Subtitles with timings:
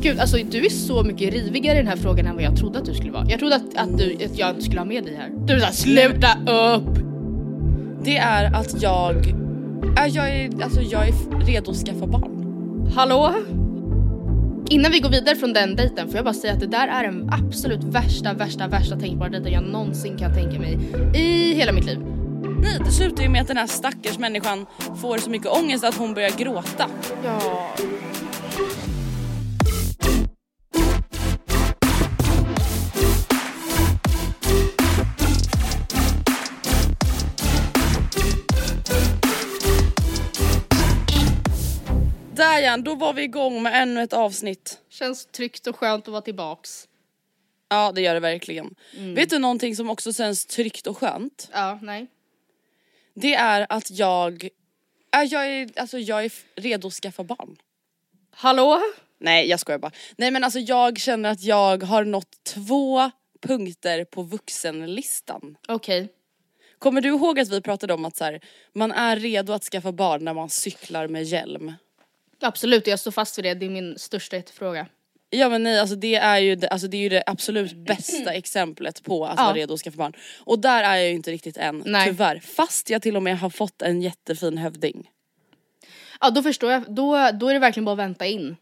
[0.00, 2.78] Gud, alltså du är så mycket rivigare i den här frågan än vad jag trodde
[2.78, 3.26] att du skulle vara.
[3.28, 5.30] Jag trodde att, att, du, att jag inte skulle ha med dig här.
[5.46, 6.98] Du såhär, sluta upp!
[8.04, 9.16] Det är att jag,
[9.98, 12.92] äh, jag, är, alltså, jag är redo att skaffa barn.
[12.94, 13.34] Hallå?
[14.70, 17.04] Innan vi går vidare från den dejten får jag bara säga att det där är
[17.04, 20.78] den absolut värsta, värsta, värsta tänkbara dejten jag någonsin kan tänka mig
[21.14, 21.98] i hela mitt liv.
[22.62, 24.66] Nej, det slutar ju med att den här stackars människan
[25.00, 26.86] får så mycket ångest att hon börjar gråta.
[27.24, 27.74] Ja.
[42.68, 44.80] Jan, då var vi igång med ännu ett avsnitt.
[44.88, 46.88] Känns tryggt och skönt att vara tillbaks.
[47.68, 48.74] Ja det gör det verkligen.
[48.96, 49.14] Mm.
[49.14, 51.48] Vet du någonting som också känns tryggt och skönt?
[51.52, 52.06] Ja, nej.
[53.14, 54.48] Det är att jag,
[55.16, 57.56] äh, jag, är, alltså, jag är redo att skaffa barn.
[58.30, 58.80] Hallå?
[59.18, 59.92] Nej jag skojar bara.
[60.16, 65.56] Nej men alltså jag känner att jag har nått två punkter på vuxenlistan.
[65.68, 66.08] Okej.
[66.78, 68.40] Kommer du ihåg att vi pratade om att så här,
[68.72, 71.72] man är redo att skaffa barn när man cyklar med hjälm?
[72.40, 73.54] Absolut, jag står fast vid det.
[73.54, 74.86] Det är min största jättefråga.
[75.30, 78.32] Ja men nej alltså det är ju det, alltså det, är ju det absolut bästa
[78.32, 79.44] exemplet på att Ja.
[79.44, 80.12] vara redo att skaffa barn.
[80.40, 82.06] Och där är jag ju inte riktigt än, Nej.
[82.06, 82.40] tyvärr.
[82.40, 85.10] Fast jag till och med har fått en jättefin hövding.
[86.20, 86.94] Ja, då förstår jag.
[86.94, 88.56] Då, då är det verkligen bara att vänta in.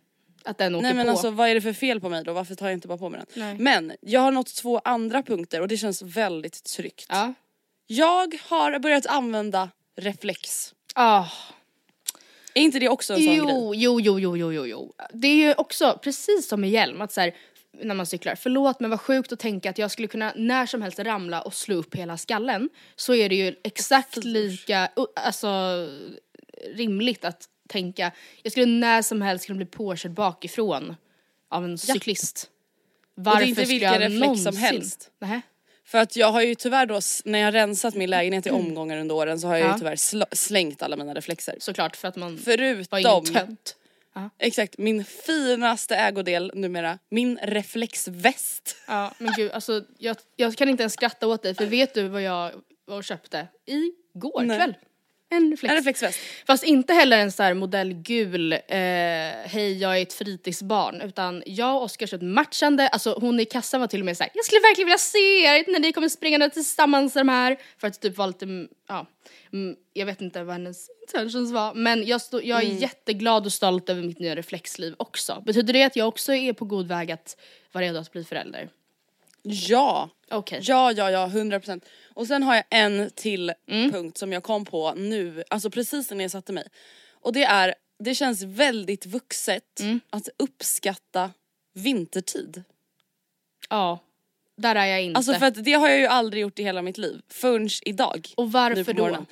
[0.44, 1.10] Att den åker Nej men på.
[1.10, 2.32] alltså vad är det för fel på mig då?
[2.32, 3.43] Varför tar jag inte bara på mig den?
[3.44, 3.54] Nej.
[3.58, 7.06] Men jag har nått två andra punkter och det känns väldigt tryggt.
[7.08, 7.34] Ja.
[7.87, 10.75] Jag har börjat använda reflex.
[10.94, 11.25] Ah.
[12.56, 13.39] Är inte det också en sån grej?
[13.39, 14.94] Jo, jo, jo, jo, jo, jo, jo.
[15.12, 17.34] Det är ju också precis som med hjälm, att så här,
[17.83, 20.83] när man cyklar, förlåt men vad sjukt att tänka att jag skulle kunna när som
[20.83, 22.69] helst ramla och slå upp hela skallen.
[22.97, 25.49] Så är det ju exakt lika, alltså
[26.75, 28.12] rimligt att tänka,
[28.43, 30.97] jag skulle när som helst kunna bli påkörd bakifrån
[31.50, 32.50] av en cyklist.
[33.15, 35.11] Varför inte skulle vilken jag reflex som någonsin- helst.
[35.19, 35.41] Nähä.
[35.87, 39.15] För att jag har ju tyvärr då, när jag rensat min lägenhet i omgångar under
[39.15, 39.71] åren så har jag Mm.
[39.71, 39.75] Ja.
[39.75, 41.57] ju tyvärr sl- slängt alla mina reflexer.
[41.61, 43.77] Såklart för att man var Förutom, ingen tönt.
[44.39, 48.77] exakt, min finaste ägodel numera, min reflexväst.
[48.87, 52.09] Ja men gud alltså jag, jag kan inte ens skratta åt dig för vet du
[52.09, 52.53] vad jag
[52.87, 54.59] var och köpte igår Nej.
[54.59, 54.75] kväll?
[55.28, 55.70] En reflex.
[55.70, 56.19] En reflexväst.
[56.47, 58.59] Fast inte heller en så här modell gul, eh,
[59.44, 63.81] hej jag är ett fritidsbarn utan jag och Oskar köpt matchande, alltså hon i kassan
[63.81, 66.50] var till och med såhär, jag skulle verkligen vilja se er när ni kommer springande
[66.50, 67.56] tillsammans de här.
[67.78, 69.06] För att typ var lite, mm, ja,
[69.53, 73.52] mm, jag vet inte vad hennes intentions var men jag, stod, jag är jätteglad och
[73.52, 75.43] stolt över mitt nya reflexliv också.
[75.46, 77.37] Betyder det att jag också är på god väg att
[77.72, 78.70] vara redo att bli förälder?
[79.49, 80.61] Ja, Okej.
[80.62, 81.84] ja, ja, ja, 100%.
[82.17, 83.93] Och sen har jag en till Mm.
[83.93, 86.69] punkt som jag kom på nu, alltså precis när jag satte mig.
[87.11, 90.01] Och det är, det känns väldigt vuxet Mm.
[90.11, 91.31] att uppskatta
[91.75, 92.63] vintertid.
[93.71, 93.99] Ja,
[94.57, 95.17] där är jag inte.
[95.19, 98.29] Alltså för att det har jag ju aldrig gjort i hela mitt liv, förrän idag.
[98.37, 99.03] och varför då?
[99.03, 99.27] morgonen.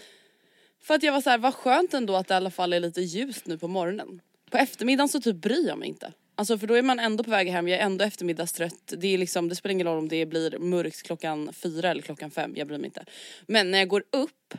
[0.83, 2.81] För att jag var så här, vad skönt ändå att det i alla fall är
[2.81, 4.21] lite ljust nu på morgonen.
[4.51, 6.13] På eftermiddagen så typ bryr jag mig inte.
[6.35, 8.93] Alltså för då är man ändå på väg hem, jag är ändå eftermiddagstrött.
[8.97, 12.31] Det, är liksom, det spelar ingen roll om det blir mörkt klockan fyra eller klockan
[12.31, 13.05] fem, jag bryr mig inte.
[13.47, 14.55] Men när jag går upp,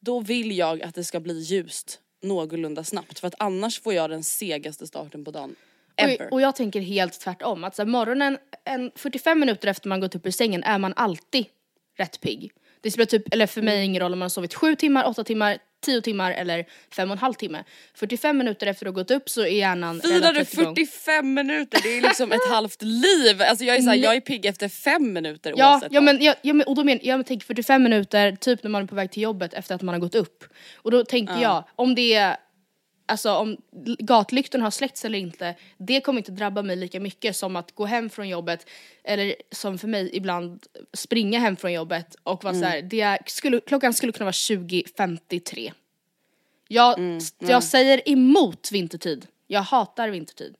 [0.00, 4.10] då vill jag att det ska bli ljust någorlunda snabbt för att annars får jag
[4.10, 5.54] den segaste starten på dagen
[5.94, 6.32] Och, ever.
[6.32, 7.64] och jag tänker helt tvärtom.
[7.64, 10.92] Att så här, morgonen, en 45 minuter efter man gått upp ur sängen är man
[10.96, 11.46] alltid
[11.96, 12.52] rätt pigg.
[12.80, 15.24] Det spelar typ, eller för mig ingen roll om man har sovit 7 timmar, 8
[15.24, 16.64] timmar, 10 timmar eller
[16.96, 17.64] 5 och en halv timme.
[17.94, 20.76] 45 minuter efter att ha gått upp så är hjärnan Firar du relativt igång.
[20.76, 21.80] 45 minuter?
[21.82, 23.42] Det är liksom ett halvt liv.
[23.42, 26.34] Alltså jag är, såhär, jag är pigg efter fem minuter Ja, oavsett ja men, ja,
[26.42, 29.10] ja, men och då men, jag tänker 45 minuter typ när man är på väg
[29.10, 30.44] till jobbet efter att man har gått upp.
[30.76, 32.36] Och då tänker jag, om det är,
[33.08, 33.56] alltså om
[33.98, 37.86] gatlyktorna har släckts eller inte, det kommer inte drabba mig lika mycket som att gå
[37.86, 38.66] hem från jobbet
[39.04, 43.60] eller som för mig ibland springa hem från jobbet och vara såhär, det är, skulle,
[43.60, 45.72] klockan skulle kunna vara 20.53.
[46.68, 49.26] Jag, jag säger emot vintertid.
[49.46, 50.54] Jag hatar vintertid.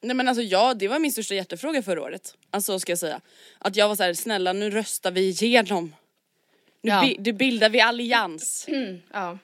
[0.00, 2.34] Nej men alltså ja, det var min största hjärtefråga förra året.
[2.50, 3.20] Alltså ska jag säga.
[3.58, 5.94] Att jag var så här: snälla nu röstar vi igenom.
[6.82, 7.14] Nu, Ja.
[7.18, 8.66] bi- bildar vi allians.
[9.12, 9.38] Ja.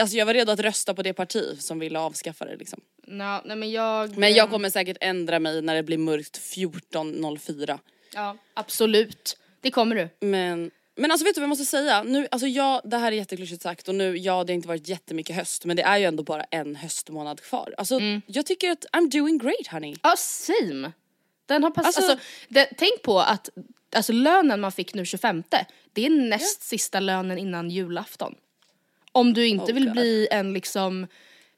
[0.00, 2.80] Alltså jag var redo att rösta på det parti som ville avskaffa det liksom.
[3.06, 4.16] Nå, nej men jag...
[4.18, 7.78] Men jag kommer säkert ändra mig när det blir mörkt 14.04.
[8.14, 9.36] Ja, absolut.
[9.60, 10.26] Det kommer du.
[10.26, 12.02] Men, men alltså vet du vad jag måste säga?
[12.02, 14.88] Nu, alltså jag, det här är jätteklyschigt sagt och nu, ja det har inte varit
[14.88, 17.74] jättemycket höst men det är ju ändå bara en höstmånad kvar.
[17.78, 19.96] Alltså jag tycker att I'm doing great honey.
[20.02, 20.92] Ja, same.
[21.46, 21.86] Den har passat.
[21.96, 23.48] Alltså- Alltså, det, tänk på att
[23.96, 25.42] alltså, lönen man fick nu 25,
[25.92, 28.34] det är näst sista lönen innan julafton.
[29.18, 29.92] Om du inte Oh vill God.
[29.92, 31.06] bli en liksom,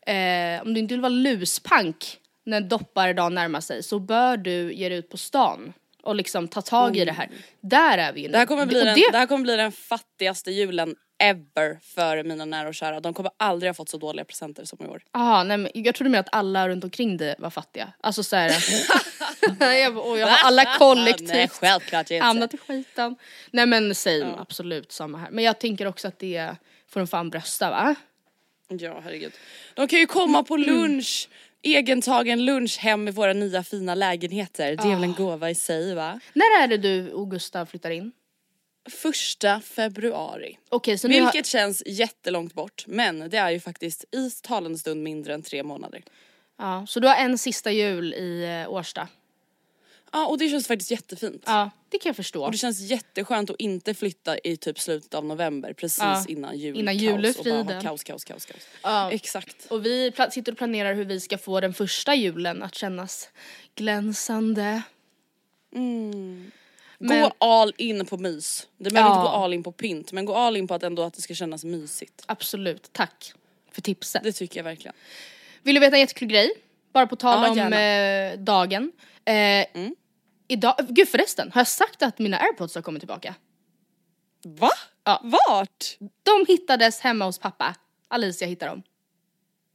[0.07, 2.17] eh, om du inte vill vara luspank
[2.47, 5.73] när dopparedagen närmar sig så bör du ge dig ut på stan
[6.03, 7.29] och liksom ta tag i det här.
[7.61, 8.33] Där är vi ju nu.
[8.33, 11.79] Det här, kommer bli Och den, det- det här kommer bli den fattigaste julen ever
[11.83, 13.01] för mina nära och kära.
[13.01, 15.03] De kommer aldrig ha fått så dåliga presenter som i år.
[15.13, 17.93] Jaha, nej men jag trodde mer att alla runt omkring dig var fattiga.
[18.01, 18.51] Alltså såhär,
[19.61, 22.25] jag, och jag har alla kollektivt Nej självklart inte.
[22.25, 23.17] hamnat i skiten.
[23.51, 25.31] Nej men same, absolut samma här.
[25.31, 26.56] Men jag tänker också att det
[26.91, 27.95] får de fan brösta va?
[28.69, 29.33] Ja herregud.
[29.75, 31.29] De kan ju komma på lunch,
[31.63, 34.77] egentagen lunch hem i våra nya fina lägenheter.
[34.77, 36.21] Det är väl en gåva i sig va?
[36.33, 38.13] När är det du och Gustav flyttar in?
[38.91, 40.59] Första februari.
[40.69, 44.79] Okej så nu har, Vilket känns jättelångt bort men det är ju faktiskt i talande
[44.79, 46.03] stund mindre än tre månader.
[46.59, 49.09] ja, så du har en sista jul i eh, Årsta?
[50.12, 51.43] Ja och det känns faktiskt jättefint.
[51.47, 52.45] Ja, det kan jag förstå.
[52.45, 56.59] Och det känns jätteskönt att inte flytta i typ slutet av november precis Ja, innan
[56.59, 56.79] jul.
[56.79, 57.83] innan kaos och bara julefriden.
[57.83, 58.62] Kaos, kaos, kaos, kaos.
[58.83, 59.12] Ja.
[59.12, 59.67] Exakt.
[59.71, 63.29] Och vi sitter och planerar hur vi ska få den första julen att kännas
[63.75, 64.83] glänsande.
[65.71, 68.67] Men- Gå all in på mys.
[68.79, 69.21] Det behöver Ja.
[69.21, 71.23] inte gå all in på pynt men gå all in på att ändå att det
[71.23, 72.23] ska kännas mysigt.
[72.27, 73.33] Absolut, tack
[73.73, 74.23] för tipset.
[74.25, 74.95] Det tycker jag verkligen.
[75.63, 76.51] Vill du veta en jättekul grej?
[76.93, 78.93] Bara på tal Ja, om eh, dagen.
[79.35, 79.67] Eh,
[80.49, 83.35] Idag, gud förresten, har jag sagt att mina airpods har kommit tillbaka?
[84.44, 84.71] Va?
[85.05, 85.21] Ja.
[85.25, 85.97] Vart?
[86.23, 87.75] De hittades hemma hos pappa.
[88.09, 88.82] Alicia hittade dem.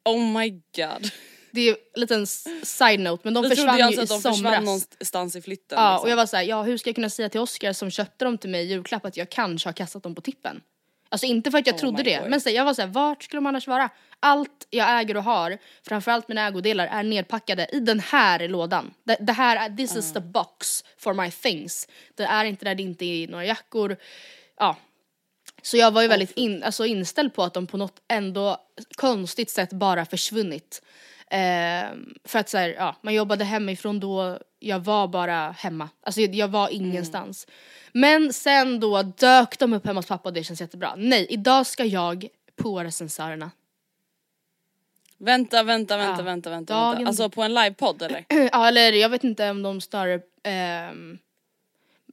[0.05, 1.11] Oh my god.
[1.51, 2.27] Det är en liten
[2.63, 4.37] side-note men de Vi försvann trodde ju alltså i att de somras.
[4.37, 5.77] försvann någonstans i flytten.
[5.79, 6.03] Ja, liksom.
[6.05, 8.37] och jag var såhär, ja hur ska jag kunna säga till Oscar som köpte dem
[8.37, 10.61] till mig i julklapp att jag kanske har kastat dem på tippen?
[11.09, 12.29] Alltså inte för att jag Oh trodde det, God.
[12.29, 13.89] men så, jag var såhär, vart skulle de annars vara?
[14.25, 15.57] Allt jag äger och har,
[15.87, 18.93] framförallt mina ägodelar, är nedpackade i den här lådan.
[19.03, 21.87] Det, det här är, this is the box for my things.
[22.15, 23.97] Det är inte där det inte är några jackor.
[24.59, 24.77] Ja.
[25.61, 28.57] Så jag var ju väldigt in, alltså inställd på att de på något ändå
[28.95, 30.81] konstigt sätt bara försvunnit.
[31.29, 35.89] Ehm, för att så här, ja, man jobbade hemifrån då, jag var bara hemma.
[36.01, 37.47] Alltså jag, jag var ingenstans.
[37.91, 40.93] Men sen då dök de upp hemma hos pappa och det känns jättebra.
[40.97, 43.51] Nej, idag ska jag på recensörerna.
[45.17, 46.25] Vänta, vänta, vänta, Ja.
[46.25, 47.07] vänta, vänta, Dagen- vänta.
[47.07, 48.25] Alltså på en livepodd eller?
[48.51, 50.21] ja, eller jag vet inte om de snarare
[50.91, 51.17] um,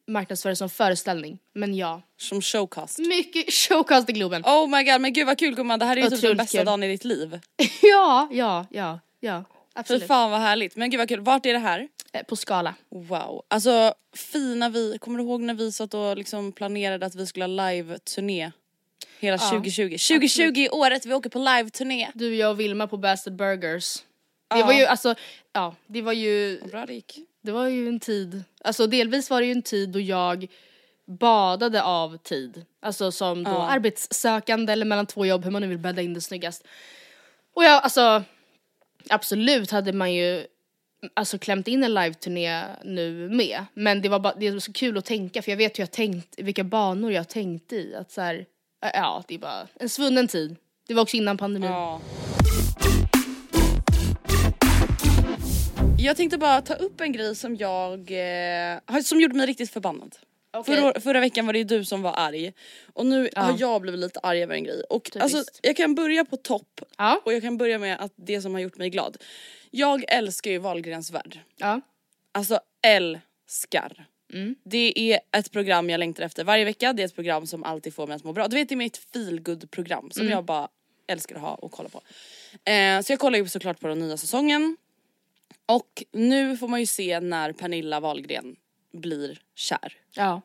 [0.07, 1.39] marknadsför det som föreställning.
[1.53, 2.03] Men ja.
[2.17, 2.99] Som showcast.
[2.99, 4.43] Mycket showcast i Globen.
[4.45, 6.59] Oh my god men gud vad kul gumman, det här är ju typ den bästa
[6.59, 6.67] kul.
[6.67, 7.41] dagen i ditt liv.
[7.83, 9.45] ja, ja, ja, ja.
[9.75, 10.07] Fy Absolut.
[10.07, 10.77] fan vad härligt.
[10.77, 11.89] Men gud vad kul, vart är det här?
[12.13, 12.75] Eh, På skala.
[12.91, 13.43] Wow.
[13.49, 17.43] Alltså fina vi, kommer du ihåg när vi satt och liksom planerade att vi skulle
[17.45, 18.51] ha live-turné?
[19.23, 19.83] Hela 2020.
[19.99, 22.09] 2020 är året vi åker på live-turné.
[22.15, 23.97] Du, jag och Vilma på Bastard Burgers.
[24.55, 25.15] Det var ju alltså,
[25.53, 27.19] ja, det var ju, Bra det gick.
[27.43, 30.47] det var ju en tid, alltså delvis var det ju en tid då jag
[31.07, 32.65] badade av tid.
[32.81, 33.69] Alltså som då Ja.
[33.69, 36.67] arbetssökande eller mellan två jobb, hur man nu vill bädda in det snyggast.
[37.55, 38.23] Och jag, alltså,
[39.09, 40.47] absolut hade man ju
[41.15, 43.65] alltså klämt in en live-turné nu med.
[43.75, 45.91] Men det var bara, det var så kul att tänka för jag vet hur jag
[45.91, 47.95] tänkt, vilka banor jag tänkt i.
[47.95, 48.47] Att så här,
[48.95, 50.57] ja det är bara en svunnen tid.
[50.89, 51.71] Det var också innan pandemin.
[51.71, 52.01] Ja.
[55.99, 60.17] Jag tänkte bara ta upp en grej som jag, eh, som gjorde mig riktigt förbannad.
[60.53, 60.77] Okej.
[60.77, 62.53] Förra, förra veckan var det ju du som var arg.
[62.93, 63.41] Och nu Ja.
[63.43, 64.83] har jag blivit lite arg över en grej.
[64.91, 67.21] Och alltså, jag kan börja på topp Ja.
[67.25, 69.17] och jag kan börja med att det som har gjort mig glad.
[69.71, 71.39] Jag älskar ju Wahlgrens värld.
[71.57, 71.81] Ja.
[72.33, 74.07] Alltså älskar.
[74.33, 74.55] Mm.
[74.65, 76.93] Det är ett program jag längtar efter varje vecka.
[76.93, 78.49] Det är ett program som alltid får mig att må bra.
[78.49, 80.33] Du vet det är mitt feelgood program som Mm.
[80.33, 80.69] jag bara
[81.07, 82.01] älskar att ha och kolla på.
[82.71, 84.77] Eh, så jag kollar ju såklart på den nya säsongen.
[85.67, 88.57] Och nu får man ju se när Pernilla Wahlgren
[88.93, 89.93] blir kär.
[90.15, 90.41] Ja.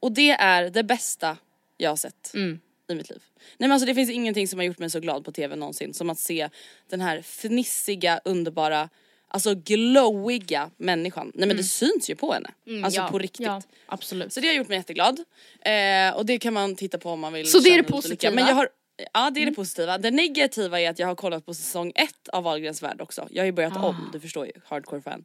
[0.00, 1.36] Och det är det bästa
[1.76, 2.60] jag har sett Mm.
[2.88, 3.22] i mitt liv.
[3.36, 5.94] Nej men alltså det finns ingenting som har gjort mig så glad på tv någonsin
[5.94, 6.48] som att se
[6.88, 8.88] den här fnissiga, underbara,
[9.36, 11.32] alltså glowiga människan.
[11.34, 12.48] Nej men det syns ju på henne.
[12.48, 13.06] alltså Mm.
[13.06, 13.08] ja.
[13.10, 13.46] på riktigt.
[13.46, 14.32] Ja, absolut.
[14.32, 15.20] Så det har gjort mig jätteglad.
[15.60, 18.32] Eh, och det kan man titta på om man vill Så det är det positiva?
[18.32, 18.44] Mm.
[18.44, 18.68] Men jag har,
[19.12, 19.98] ja det är det positiva.
[19.98, 23.28] Det negativa är att jag har kollat på säsong ett av Wahlgrens värld också.
[23.30, 23.86] Jag har ju börjat Ah.
[23.88, 25.24] om, du förstår ju, hardcore fan.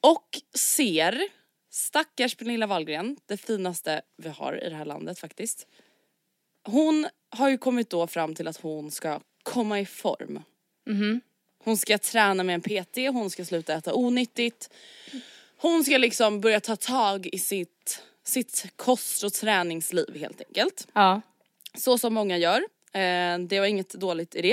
[0.00, 1.22] Och ser
[1.70, 5.66] stackars Pernilla Wahlgren, det finaste vi har i det här landet faktiskt.
[6.66, 10.42] Hon har ju kommit då fram till att hon ska komma i form.
[10.86, 11.20] Mhm.
[11.64, 14.70] Hon ska träna med en PT, hon ska sluta äta onyttigt.
[15.56, 20.88] Hon ska liksom börja ta tag i sitt, sitt kost och träningsliv helt enkelt.
[20.92, 21.20] Ja.
[21.78, 22.62] Så som många gör.
[22.92, 24.52] Eh, det var inget dåligt i det.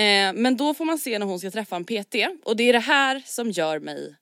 [0.00, 2.14] Eh, men då får man se när hon ska träffa en PT
[2.44, 4.16] och det är det här som gör mig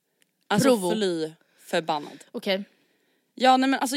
[0.48, 0.92] alltså Provo.
[0.94, 2.24] fly förbannad.
[2.32, 2.64] Okej.
[3.34, 3.96] Ja nej men alltså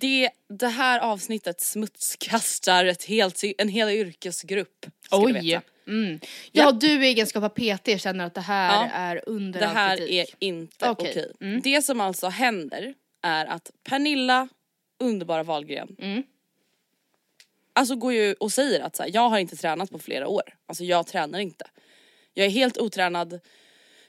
[0.00, 4.86] det, det här avsnittet smutskastar ett helt, en hel yrkesgrupp.
[5.06, 5.32] ska du Oj.
[5.32, 5.62] veta.
[5.86, 6.20] Mm.
[6.52, 8.90] Ja, du i egenskap av PT känner att det här Ja.
[8.92, 10.34] är under Det här kritik.
[10.40, 11.10] är inte Okej.
[11.10, 11.32] okej.
[11.40, 11.60] Mm.
[11.60, 14.48] Det som alltså händer är att Pernilla,
[15.00, 16.22] underbara Wahlgren, Mm.
[17.72, 20.42] alltså går ju och säger att så här, jag har inte tränat på flera år.
[20.66, 21.66] Alltså jag tränar inte.
[22.34, 23.40] Jag är helt otränad,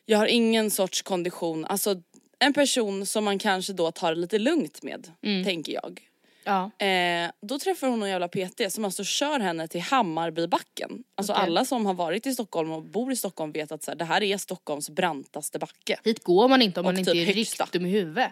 [0.05, 1.65] jag har ingen sorts kondition.
[1.65, 2.01] Alltså
[2.39, 5.44] en person som man kanske då tar det lite lugnt med, Mm.
[5.46, 6.01] tänker jag.
[6.45, 6.85] Ja.
[6.85, 11.03] Eh, då träffar hon en jävla PT som alltså kör henne till Hammarbybacken.
[11.15, 11.43] Alltså Okej.
[11.43, 14.05] alla som har varit i Stockholm och bor i Stockholm vet att så här, det
[14.05, 15.99] här är Stockholms brantaste backe.
[16.03, 17.63] Hit går man inte om Och man inte typ är högsta.
[17.63, 18.31] riktigt dum i huvudet.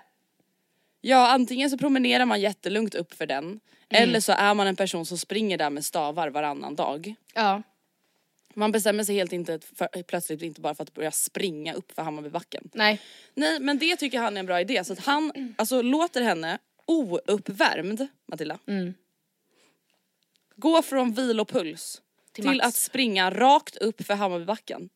[1.01, 4.03] Ja antingen så promenerar man jättelugnt upp för den Mm.
[4.09, 7.15] eller så är man en person som springer där med stavar varannan dag.
[7.33, 7.61] Ja.
[8.53, 12.01] Man bestämmer sig helt inte för, plötsligt inte bara för att börja springa upp för
[12.01, 12.69] Hammarbybacken.
[12.73, 13.01] Nej.
[13.33, 16.57] Nej men det tycker han är en bra idé så att han alltså låter henne
[16.87, 18.59] ouppvärmd Matilda.
[18.67, 18.93] Mm.
[20.55, 22.67] Gå från vilopuls Till till, max.
[22.67, 24.89] att springa rakt upp för Hammarbybacken.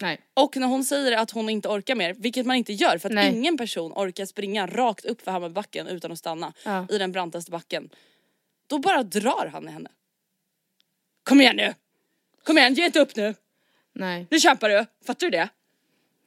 [0.00, 0.20] Nej.
[0.34, 3.14] Och när hon säger att hon inte orkar mer, vilket man inte gör för att
[3.14, 3.36] Nej.
[3.36, 6.86] ingen person orkar springa rakt upp för Hammarbybacken utan att stanna Ja.
[6.90, 7.90] i den brantaste backen.
[8.66, 9.90] Då bara drar han i henne.
[11.22, 11.74] Kom igen nu!
[12.42, 13.34] Kom igen, ge inte upp nu!
[13.92, 14.26] Nej.
[14.30, 14.86] Nu kämpar du!
[15.06, 15.48] Fattar du det?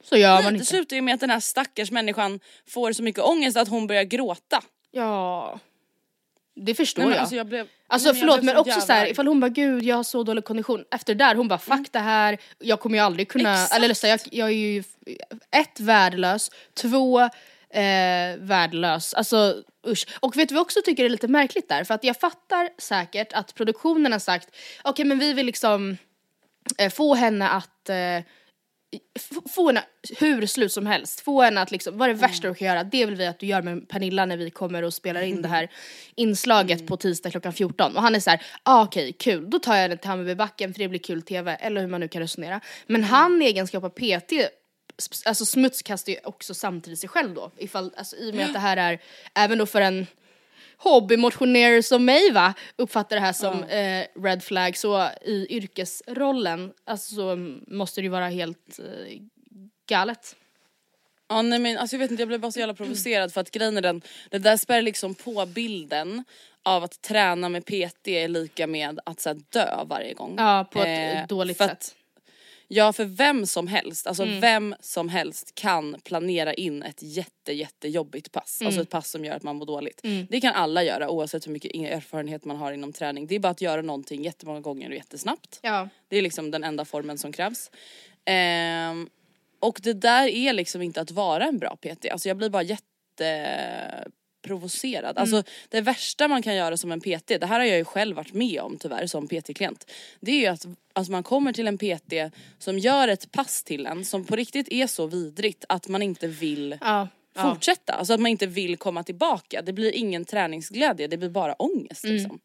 [0.03, 0.65] Så gör man Nej, det inte.
[0.65, 4.03] slutar ju med att den här stackars människan får så mycket ångest att hon börjar
[4.03, 4.61] gråta.
[4.91, 5.59] Ja.
[6.55, 7.21] Det förstår Nej, men jag.
[7.21, 9.11] alltså jag blev, Alltså jag förlåt blev men så också jävla så här, arg.
[9.11, 10.85] ifall hon bara gud jag har så dålig kondition.
[10.91, 11.85] Efter där hon bara fuck Mm.
[11.91, 13.75] det här, jag kommer ju aldrig kunna, Exakt.
[13.75, 14.83] eller så, jag, jag är ju
[15.55, 17.19] ett värdelös, två
[17.69, 19.55] eh, värdelös, alltså
[19.87, 20.05] usch.
[20.19, 21.83] Och vet du vad jag också tycker är lite märkligt där?
[21.83, 24.49] För att jag fattar säkert att produktionen har sagt
[24.83, 25.97] okej men vi vill liksom
[26.77, 27.95] eh, få henne att eh,
[29.55, 29.83] få henne
[30.19, 32.83] hur slut som helst, få henne att liksom, vad är det värsta du kan göra?
[32.83, 35.47] Det vill vi att du gör med Pernilla när vi kommer och spelar in det
[35.47, 35.71] här
[36.15, 37.95] inslaget på tisdag klockan 14.
[37.95, 40.79] Och han är så här, ah, okej kul, då tar jag henne till Hammarbybacken för
[40.79, 42.61] det blir kul tv, eller hur man nu kan resonera.
[42.87, 44.33] Men han i egenskap av PT
[45.25, 48.59] Alltså smutskastar ju också samtidigt sig själv då, ifall, alltså, i och med att det
[48.59, 49.01] här är,
[49.35, 50.07] även då för en
[50.83, 57.15] hobbymotionär som mig va, uppfattar det här som eh, red flag så i yrkesrollen alltså
[57.15, 57.35] så
[57.67, 59.17] måste det ju vara helt eh,
[59.89, 60.35] galet.
[61.29, 63.51] Ja nej men alltså jag vet inte jag blev bara så jävla provocerad för att
[63.51, 66.23] grejen är den, det där spär liksom på bilden
[66.63, 70.35] av att träna med PT är lika med att så här, dö varje gång.
[70.37, 71.71] Ja, på ett Eh, dåligt sätt.
[71.71, 71.95] att-
[72.73, 74.39] Ja för vem som helst, alltså Mm.
[74.41, 78.61] vem som helst kan planera in ett jätte jättejobbigt pass.
[78.61, 78.67] Mm.
[78.67, 80.01] Alltså ett pass som gör att man mår dåligt.
[80.29, 83.27] Det kan alla göra oavsett hur mycket erfarenhet man har inom träning.
[83.27, 85.59] Det är bara att göra någonting jättemånga gånger och jättesnabbt.
[85.61, 85.89] Ja.
[86.07, 87.71] Det är liksom den enda formen som krävs.
[88.25, 89.09] Ehm,
[89.59, 92.09] och det där är liksom inte att vara en bra PT.
[92.11, 92.63] Alltså jag blir bara
[94.41, 95.17] jätteprovocerad.
[95.17, 98.15] Alltså det värsta man kan göra som en PT, det här har jag ju själv
[98.15, 99.91] varit med om tyvärr som PT-klient.
[100.19, 102.13] Det är ju att alltså man kommer till en PT
[102.59, 106.27] som gör ett pass till en som på riktigt är så vidrigt att man inte
[106.27, 107.07] vill Ja.
[107.35, 107.53] ja.
[107.53, 107.93] fortsätta.
[107.93, 109.61] Alltså att man inte vill komma tillbaka.
[109.61, 112.39] Det blir ingen träningsglädje, det blir bara ångest liksom.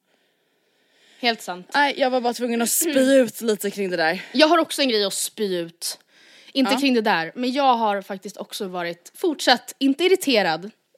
[1.20, 1.66] Helt sant.
[1.74, 4.22] Nej jag var bara tvungen att spy ut lite kring det där.
[4.32, 5.98] Jag har också en grej att spy ut.
[6.52, 6.80] Inte Ja.
[6.80, 10.70] kring det där, men jag har faktiskt också varit fortsatt, inte irriterad,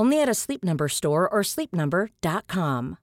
[0.00, 2.96] Only at a Sleep Number store or sleepnumber.com.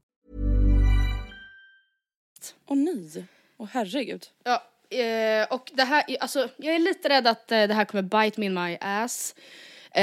[2.68, 3.26] Åh nej.
[3.58, 4.28] Åh herregud.
[4.44, 4.64] Ja,
[4.98, 8.40] eh, och det här, alltså jag är lite rädd att eh, det här kommer bite
[8.40, 9.36] me in my ass.
[9.92, 10.02] Eh,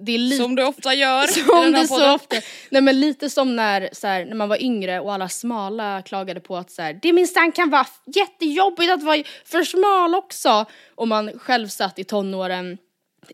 [0.00, 0.42] det är lite...
[0.42, 2.36] Som du ofta gör Som det så ofta.
[2.70, 6.40] Nej men lite som när, så här, när man var yngre och alla smala klagade
[6.40, 10.66] på att så här, det minsann kan vara jättejobbigt att vara för smal också.
[10.94, 12.78] Och man själv satt i tonåren,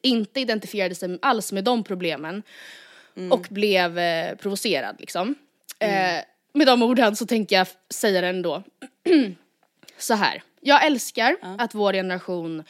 [0.02, 2.42] inte identifierade sig alls med de problemen.
[3.30, 5.34] Och blev eh, provocerad liksom.
[5.78, 8.62] Eh, med de orden så tänker jag säga det ändå.
[9.98, 10.42] så här.
[10.60, 12.64] Jag älskar att vår generation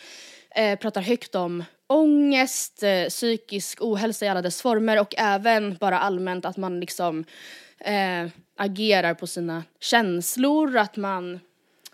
[0.50, 5.98] eh, pratar högt om ångest, eh, psykisk ohälsa i alla dess former och även bara
[5.98, 7.24] allmänt att man liksom
[7.78, 11.40] eh, agerar på sina känslor, att man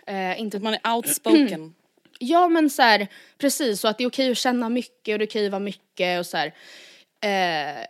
[0.06, 1.74] eh, inte Att man är outspoken.
[2.18, 5.24] Ja men så här, precis så att det är okej att känna mycket och det
[5.24, 6.46] är okej att vara mycket och så här.
[7.20, 7.86] Eh,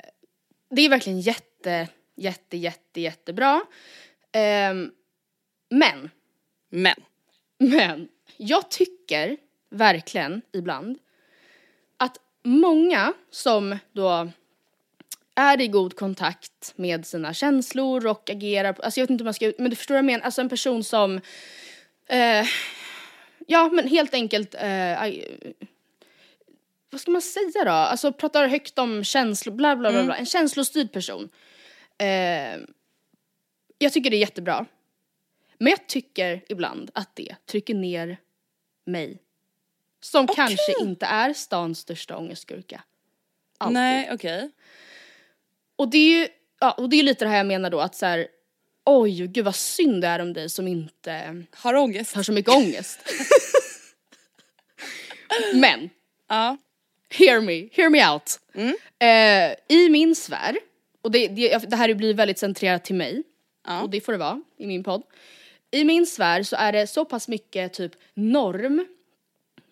[0.71, 3.63] det är verkligen jätte, jätte, jätte, jättebra.
[4.33, 4.91] Ehm,
[5.71, 6.11] men,
[6.69, 6.95] Men.
[7.59, 9.37] men, jag tycker
[9.71, 10.99] verkligen ibland
[11.97, 14.29] att många som då
[15.35, 19.35] är i god kontakt med sina känslor och agerar, alltså jag vet inte om man
[19.35, 21.21] ska, men du förstår vad jag menar, alltså en person som
[22.07, 22.47] eh,
[23.47, 25.13] Ja men helt enkelt, eh,
[26.91, 27.71] vad ska man säga då?
[27.71, 30.17] Alltså pratar högt om känslor, bla bla bla, bla.
[30.17, 31.29] en känslostyrd person.
[31.99, 32.59] Eh,
[33.79, 34.67] jag tycker det är jättebra.
[35.59, 38.19] Men jag tycker ibland att det trycker ner
[38.85, 39.19] mig.
[40.01, 42.83] Som kanske inte är stans största ångestgurka.
[43.59, 43.75] Alltid.
[43.75, 44.51] Nej okej.
[45.77, 46.29] Och det är ju,
[46.61, 48.29] ja, och det är lite det här jag menar då att så här,
[48.87, 52.15] oj gud vad synd det är om dig som inte Har ångest.
[52.15, 52.99] har så mycket ångest.
[55.55, 55.91] Men,
[56.29, 56.57] Ja.
[57.11, 58.41] hear me, hear me out.
[58.99, 60.59] Eh, I min sfär,
[61.03, 63.23] och det, det, det här blir väldigt centrerat till mig,
[63.67, 63.83] Ja.
[63.83, 65.03] och det får det vara i min podd.
[65.71, 68.87] I min sfär så är det så pass mycket typ norm,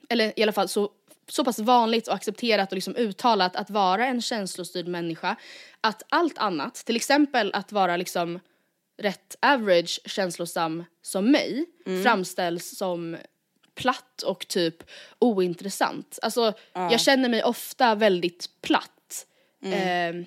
[0.09, 0.91] eller i alla fall så,
[1.29, 5.37] så pass vanligt och accepterat och liksom uttalat att vara en känslostyrd människa,
[5.81, 8.41] att allt annat, till exempel att vara liksom
[8.97, 11.65] rätt average känslosam som mig,
[12.05, 13.17] framställs som
[13.75, 14.77] platt och typ
[15.19, 16.19] ointressant.
[16.23, 19.27] Alltså jag känner mig ofta väldigt platt.
[19.65, 20.25] Ehm,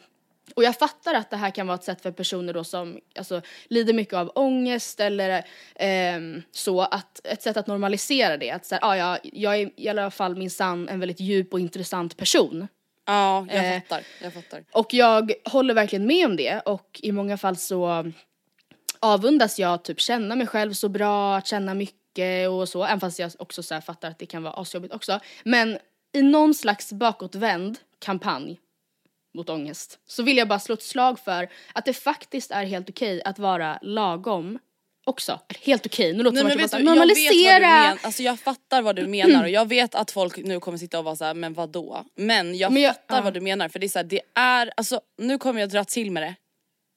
[0.55, 3.41] och jag fattar att det här kan vara ett sätt för personer då som alltså,
[3.67, 8.51] lider mycket av ångest eller ehm, så, att ett sätt att normalisera det.
[8.51, 11.59] Att så här, ah, ja, jag är i alla fall minsann en väldigt djup och
[11.59, 12.67] intressant person.
[13.05, 14.03] Ja jag Eh, fattar.
[14.21, 14.63] Jag fattar.
[14.71, 18.11] Och jag håller verkligen med om det och i många fall så
[18.99, 23.19] avundas jag typ känna mig själv så bra, att känna mycket och så, även fast
[23.19, 25.19] jag också så fattar att det kan vara asjobbigt också.
[25.43, 25.77] Men
[26.13, 28.59] i någon slags bakåtvänd kampanj
[29.37, 32.89] mot ångest så vill jag bara slå ett slag för att det faktiskt är helt
[32.89, 34.59] okej att vara lagom
[35.05, 35.39] också.
[35.61, 37.97] Helt okej, nu låter Nej, det som att du, jag vet normalisera!
[38.01, 41.05] Alltså jag fattar vad du menar och jag vet att folk nu kommer sitta och
[41.05, 42.05] vara såhär, men vadå?
[42.15, 43.21] Men jag Men jag- fattar ja.
[43.21, 46.11] vad du menar för det är såhär, det är, alltså nu kommer jag dra till
[46.11, 46.35] med det.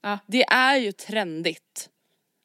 [0.03, 0.19] Ja.
[0.27, 1.89] Det är ju trendigt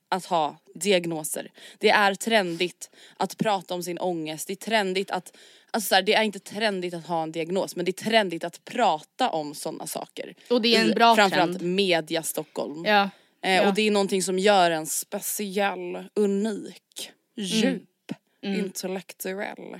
[0.10, 1.52] att ha diagnoser.
[1.78, 4.48] Det är trendigt att prata om sin ångest.
[4.48, 5.38] Det är trendigt att,
[5.72, 8.44] alltså så här, det är inte trendigt att ha en diagnos men det är trendigt
[8.44, 10.34] att prata om sådana saker.
[10.50, 11.76] Och det är en I bra Framförallt trend.
[11.76, 12.86] media Stockholm.
[12.86, 13.10] Ja.
[13.41, 13.68] Eh, Ja.
[13.68, 19.80] Och det är någonting som gör en speciell, unik, djup, intellektuell.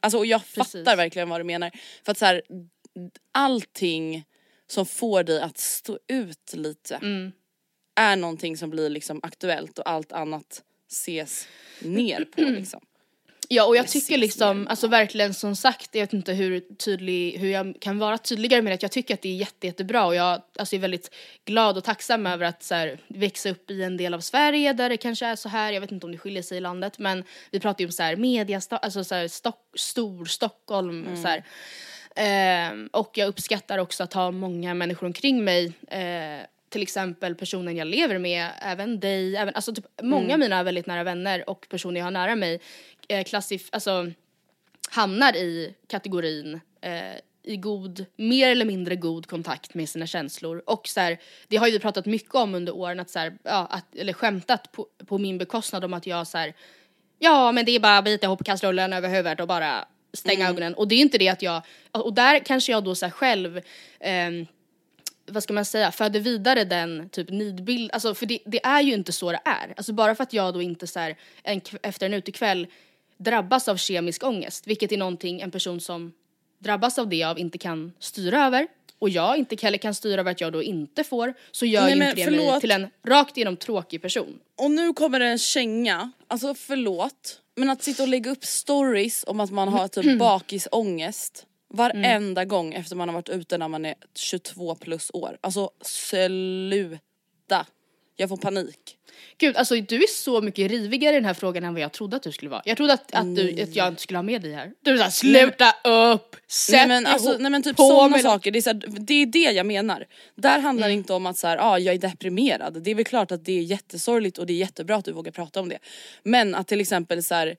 [0.00, 0.72] Alltså och jag Precis.
[0.72, 1.70] fattar verkligen vad du menar.
[2.04, 2.42] För att så här,
[3.32, 4.24] allting
[4.66, 7.00] som får dig att stå ut lite
[7.94, 11.48] är någonting som blir liksom aktuellt och allt annat ses
[11.80, 12.80] ner på liksom.
[13.48, 17.48] Ja och jag tycker liksom, alltså verkligen som sagt, jag vet inte hur tydlig, hur
[17.48, 20.14] jag kan vara tydligare med det, att jag tycker att det är jätte, jättebra och
[20.14, 23.96] jag alltså, är väldigt glad och tacksam över att så här, växa upp i en
[23.96, 26.42] del av Sverige där det kanske är så här, jag vet inte om det skiljer
[26.42, 29.64] sig i landet men vi pratar ju om så här media, alltså så här, Stock,
[29.74, 31.44] stor Stockholm så här.
[32.16, 37.76] Ehm, och jag uppskattar också att ha många människor omkring mig eh, till exempel personen
[37.76, 41.66] jag lever med, även dig, även, alltså typ många av mina väldigt nära vänner och
[41.70, 42.60] personer jag har nära mig
[43.08, 44.10] eh, klassif- alltså,
[44.90, 50.62] hamnar i kategorin eh, i god, mer eller mindre god kontakt med sina känslor.
[50.66, 53.38] Och så här, det har ju vi pratat mycket om under åren, att så här,
[53.42, 56.54] ja, att, eller skämtat på, på min bekostnad om att jag så här,
[57.18, 60.74] ja men det är bara att bita ihop kastrullen över huvudet och bara stänga ögonen.
[60.74, 63.60] Och det är inte det att jag, och där kanske jag då så själv
[64.00, 64.46] ehm,
[65.26, 68.94] vad ska man säga, föder vidare den typ nidbild, alltså för det, det är ju
[68.94, 69.74] inte så det är.
[69.76, 72.66] Alltså bara för att jag då inte så här, en, efter en utekväll
[73.16, 76.12] drabbas av kemisk ångest, vilket är någonting en person som
[76.58, 78.66] drabbas av det av inte kan styra över
[78.98, 81.90] och jag inte heller kan styra över att jag då inte får, så gör Nej,
[81.90, 84.38] ju inte det mig till en rakt igenom tråkig person.
[84.56, 89.24] Och nu kommer det en känga, alltså förlåt, men att sitta och lägga upp stories
[89.26, 93.84] om att man har typ bakisångest varenda gång efter man har varit ute när man
[93.84, 95.38] är 22 plus år.
[95.40, 97.66] Alltså sluta.
[98.16, 98.96] Jag får panik.
[99.38, 102.16] Gud, alltså du är så mycket rivigare i den här frågan än vad jag trodde
[102.16, 102.62] att du skulle vara.
[102.64, 104.72] Jag trodde att, att, du, att jag inte skulle ha med dig här.
[104.82, 108.24] Du är såhär, sluta upp, sätt Nej men, alltså, ihop, nej men typ sådana med
[108.24, 110.06] dem." saker, det är, så här, det är det jag menar.
[110.34, 112.82] Där handlar det inte om att så här, ah, jag är deprimerad.
[112.82, 115.32] Det är väl klart att det är jättesorgligt och det är jättebra att du vågar
[115.32, 115.78] prata om det.
[116.22, 117.56] Men att till exempel så här,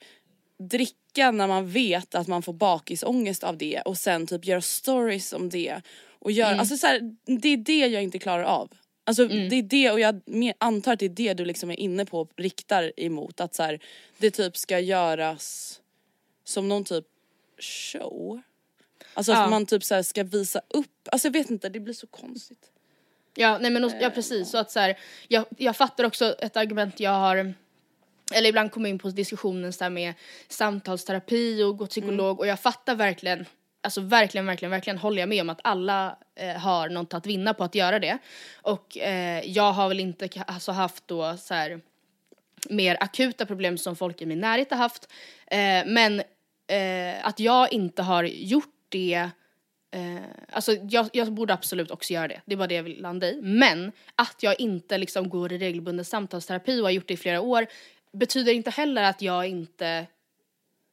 [0.70, 5.34] dricka när man vet att man får bakisångest av det och sen typ göra stories
[5.34, 5.82] om det.
[6.20, 7.02] Och göra, alltså så här,
[7.41, 8.70] det är det jag inte klarar av.
[9.08, 10.22] Alltså det är det och jag
[10.58, 13.39] antar att det är det du liksom är inne på och riktar emot.
[13.41, 13.80] Att så här,
[14.17, 15.80] det typ ska göras
[16.43, 17.06] som någon typ
[17.60, 18.41] show.
[19.13, 19.43] Alltså Ja.
[19.43, 22.08] att man typ så här ska visa upp, alltså jag vet inte det blir så
[22.08, 22.72] konstigt.
[23.36, 26.58] Ja, nej men och- ja precis så att så här, jag, jag fattar också ett
[26.58, 27.54] argument jag har
[28.34, 30.13] eller ibland kommer in på diskussionen så med
[30.48, 33.46] samtalsterapi och gå till psykolog och jag fattar verkligen
[33.82, 37.54] Alltså verkligen, verkligen, verkligen håller jag med om att alla eh, har något att vinna
[37.54, 38.18] på att göra det.
[38.62, 41.82] Och eh, jag har väl inte alltså haft då så här
[42.70, 45.12] mer akuta problem som folk i min närhet har haft.
[45.48, 46.20] Eh, men
[46.68, 49.30] eh, att jag inte har gjort det
[49.92, 53.02] Eh, alltså jag, jag borde absolut också göra det, det är bara det jag vill
[53.02, 53.42] landa i.
[53.42, 57.42] Men att jag inte liksom går i regelbunden samtalsterapi och har gjort det i flera
[57.42, 57.68] år
[58.12, 60.08] betyder inte heller att jag inte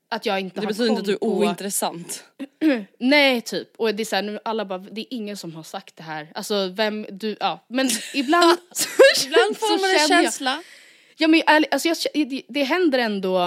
[0.09, 2.25] att jag inte Det har betyder inte att du är ointressant.
[2.99, 5.97] Nej typ, och det är såhär nu alla bara, det är ingen som har sagt
[5.97, 6.29] det här.
[6.35, 8.89] Alltså vem, du, ja men ibland så,
[9.27, 10.63] Ibland får så man en känner jag- känsla.
[11.17, 13.39] Ja men ärligt, alltså jag, det, det händer ändå,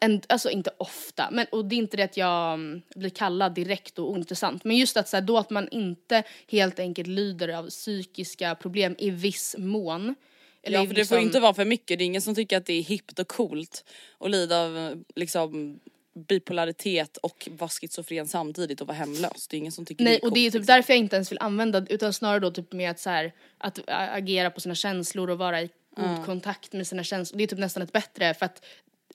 [0.00, 3.54] en, alltså inte ofta, men, och det är inte det att jag mm, blir kallad
[3.54, 4.64] direkt och ointressant.
[4.64, 8.94] Men just att så här, då att man inte helt enkelt lider av psykiska problem
[8.98, 10.14] i viss mån.
[10.62, 12.34] Eller Ja för det får liksom- ju inte vara för mycket, det är ingen som
[12.34, 13.84] tycker att det är hippt och coolt
[14.20, 15.80] att lida av liksom
[16.28, 19.48] bipolaritet och vara schizofren samtidigt och vara hemlös.
[19.48, 20.74] Det är ingen som tycker Nej det är och det är coolt, typ liksom.
[20.74, 23.78] därför jag inte ens vill använda utan snarare då typ med att så här, att
[23.88, 27.38] agera på sina känslor och vara i god kontakt med sina känslor.
[27.38, 28.64] Det är typ nästan ett bättre för att,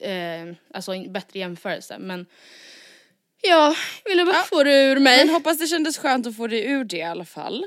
[0.00, 2.26] eh, alltså en bättre jämförelse men
[3.46, 5.18] Ja, ville bara få det ur mig.
[5.26, 7.66] Men hoppas det kändes skönt att få det ur det i alla fall.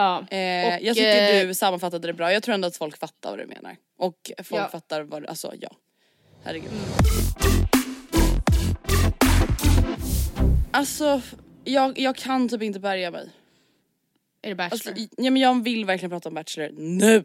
[0.00, 0.36] Ja.
[0.36, 3.30] Eh, Och, jag tycker eh, du sammanfattade det bra, jag tror ändå att folk fattar
[3.30, 3.76] vad du menar.
[3.98, 4.68] Och folk Ja.
[4.68, 5.70] fattar vad, alltså ja.
[6.44, 6.70] Herregud.
[10.72, 11.20] Alltså,
[11.64, 13.30] jag, jag kan typ inte bärga mig.
[14.42, 14.72] Är det Bachelor?
[14.98, 17.24] Alltså, ja, men jag vill verkligen prata om Bachelor nu.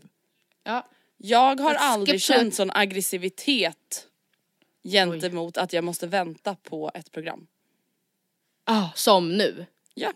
[0.63, 0.87] ja.
[1.17, 4.07] Jag har Let's aldrig känt sån aggressivitet
[4.83, 7.47] gentemot att jag måste vänta på ett program.
[8.65, 9.65] Ah, som nu.
[9.93, 10.11] Ja.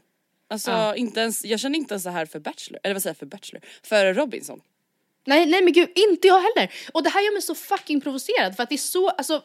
[0.50, 0.96] Alltså Ja.
[0.96, 3.26] inte ens, jag känner inte ens så här för Bachelor, eller vad säger jag för
[3.26, 3.62] Bachelor?
[3.84, 4.62] För Robinson.
[5.30, 6.74] Nej, nej men gud, inte jag heller.
[6.94, 9.44] Och det här gör mig så fucking provocerad för att det är så, alltså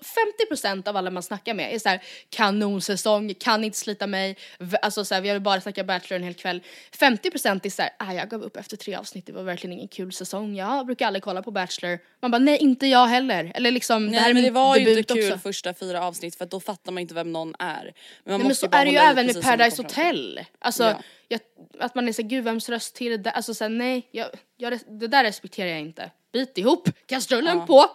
[0.51, 4.37] 50% av alla man snackar med är så här kanonsäsong, kan inte slita mig,
[4.83, 6.62] alltså så här, vi har bara snackat Bachelor en hel kväll.
[6.99, 9.88] 50% är så här, ah, jag gav upp efter tre avsnitt, det var verkligen ingen
[9.88, 11.99] kul säsong, jag brukar aldrig kolla på Bachelor.
[12.23, 13.53] Man bara, nej inte jag heller.
[13.55, 15.38] Eller liksom, det här Nej är men det var ju inte kul också.
[15.38, 17.64] första fyra avsnitt för då fattar man inte vem någon är.
[17.64, 17.92] Men, man
[18.25, 19.83] Nej, men måste så bara är det ju även med Paradise.
[19.83, 20.40] Hotel.
[20.59, 21.03] Alltså, Ja.
[21.28, 21.40] Jag,
[21.78, 24.78] att man är så gud vems röst till det där, alltså såhär nej, jag, jag,
[24.87, 26.10] det där respekterar jag inte.
[26.32, 27.66] Bit ihop, kastrullen Ja.
[27.66, 27.87] på!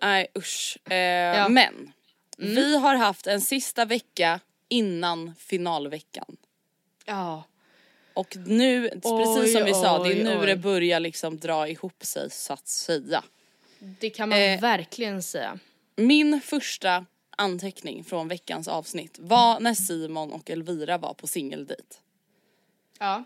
[0.00, 0.78] Nej usch.
[0.92, 1.92] Eh, Men
[2.38, 2.54] Mm.
[2.54, 6.36] vi har haft en sista vecka innan finalveckan.
[7.04, 7.44] Ja.
[8.14, 10.46] Och nu, precis som vi sa, det är oj, nu oj.
[10.46, 13.24] det börjar liksom dra ihop sig så att säga.
[13.78, 14.60] Det kan man Eh.
[14.60, 15.58] verkligen säga.
[15.96, 17.06] Min första
[17.36, 21.84] anteckning från veckans avsnitt var när Simon och Elvira var på singeldejt.
[22.98, 23.24] Ja.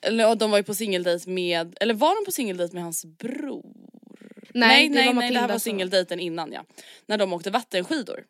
[0.00, 3.72] Eller de var ju på singeldejt med, eller var de på singeldejt med hans bror?
[4.54, 6.64] Nej, nej, det nej, var nej det här var singeldejten innan ja.
[7.06, 8.24] När de åkte vattenskidor.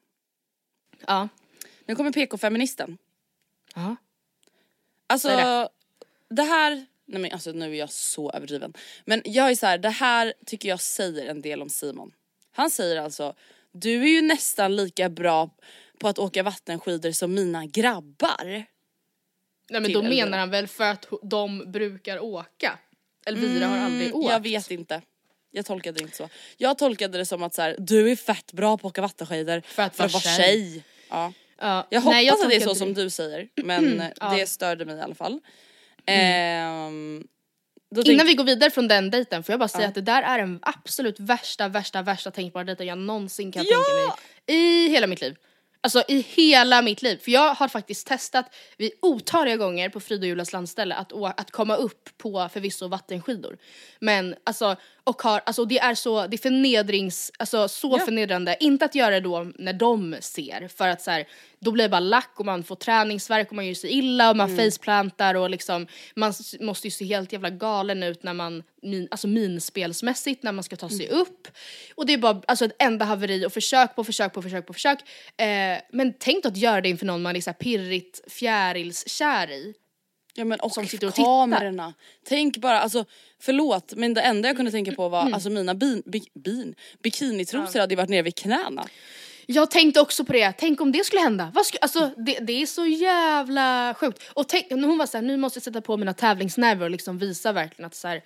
[1.06, 1.28] Ja.
[1.86, 2.98] Nu kommer PK-feministen.
[3.74, 3.96] Ja.
[5.06, 5.68] Alltså det?
[6.28, 6.42] det?
[6.42, 8.72] här, nej men alltså nu är jag så överdriven.
[9.04, 12.12] Men jag är så här, det här tycker jag säger en del om Simon.
[12.52, 13.34] Han säger alltså,
[13.72, 15.50] du är ju nästan lika bra
[15.98, 18.66] på att åka vattenskidor som mina grabbar.
[19.70, 22.78] Nej men då menar han väl för att de brukar åka?
[23.26, 24.24] Elvira har aldrig åkt.
[24.24, 25.02] Mm, Jag vet inte.
[25.50, 26.28] Jag tolkade det inte så.
[26.56, 29.62] Jag tolkade det som att så här, du är fett bra på att åka vattenskidor
[29.66, 30.36] För att vara tjej.
[30.36, 30.84] tjej.
[31.10, 31.32] Ja.
[31.58, 33.02] Ja, Jag hoppas nej, jag att det är så tolkade som det.
[33.02, 34.26] du säger men Ja.
[34.26, 34.38] Mm.
[34.38, 35.40] det störde mig i alla fall.
[36.06, 37.26] Ehm,
[37.94, 40.22] då Innan vi går vidare från den dejten får jag bara säga att det där
[40.22, 45.06] är den absolut värsta, värsta, värsta tänkbara dejten jag någonsin kan tänka mig i hela
[45.06, 45.36] mitt liv.
[45.84, 47.16] Alltså i hela mitt liv.
[47.16, 51.50] För jag har faktiskt testat vid otaliga gånger på Frida och Julas landställe att, att
[51.50, 53.58] komma upp på förvisso vattenskidor.
[54.00, 58.56] Men alltså, och har, alltså det är så, det är förnedrings, alltså så förnedrande.
[58.60, 61.88] Inte att göra det då när de ser för att så här, då blir det
[61.88, 65.50] bara lack och man får träningsvärk och man gör sig illa och man faceplantar och
[65.50, 65.86] liksom
[66.16, 70.64] man måste ju se helt jävla galen ut när man, min, alltså minspelsmässigt när man
[70.64, 71.48] ska ta sig upp.
[71.94, 74.72] Och det är bara alltså ett enda haveri och försök på försök på försök på
[74.72, 74.98] försök.
[75.36, 79.50] Eh, men tänk då att göra det inför någon man är så här pirrigt fjärilskär
[79.50, 79.74] i.
[80.34, 81.10] Ja men och och tittar.
[81.10, 81.94] kamerorna.
[82.24, 83.04] Tänk bara, alltså
[83.42, 85.34] förlåt men det enda jag kunde tänka på var Mm.
[85.34, 88.84] alltså mina bin, bi, bin, bikinitrosor hade ju varit nere vid knäna.
[89.46, 91.50] Jag tänkte också på det, tänk om det skulle hända.
[91.54, 94.22] Vad skulle, alltså, det, det är så jävla sjukt.
[94.32, 97.18] Och tänk, när hon var såhär, nu måste jag sätta på mina tävlingsnerver och liksom
[97.18, 98.22] visa verkligen att så här,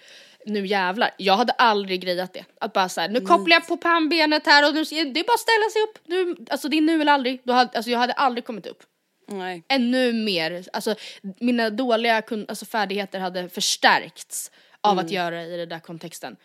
[0.46, 1.11] nu jävlar.
[1.16, 2.44] Jag hade aldrig grejat det.
[2.61, 5.40] Att bara såhär, nu kopplar jag på pannbenet här och nu, det är bara att
[5.40, 5.98] ställa sig upp.
[6.07, 7.40] Nu, alltså det är nu eller aldrig.
[7.44, 8.83] Då hade, alltså, jag hade aldrig kommit upp.
[9.29, 9.62] Nej.
[9.68, 10.94] Ännu mer, alltså
[11.40, 14.50] mina dåliga kun, alltså, färdigheter hade förstärkts
[14.81, 16.37] av att göra i den där kontexten.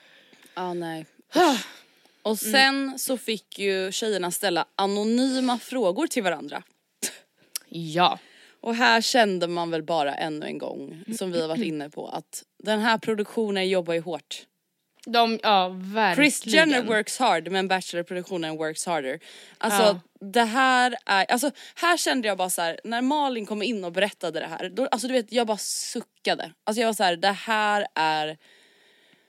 [0.55, 1.05] Ja nej.
[2.23, 6.63] Och sen så fick ju tjejerna ställa anonyma frågor till varandra.
[7.69, 8.19] Ja.
[8.61, 12.07] Och här kände man väl bara ännu en gång, som vi har varit inne på,
[12.07, 14.45] att den här produktionen jobbar ju hårt.
[15.05, 16.15] De, ja verkligen.
[16.31, 19.19] Chris Jenner works hard men Bachelor-produktionen works harder.
[19.57, 19.99] Alltså Ja.
[20.19, 23.91] det här är, alltså här kände jag bara så här, när Malin kom in och
[23.91, 26.51] berättade det här, då, alltså du vet jag bara suckade.
[26.63, 28.37] Alltså jag var så här, det här är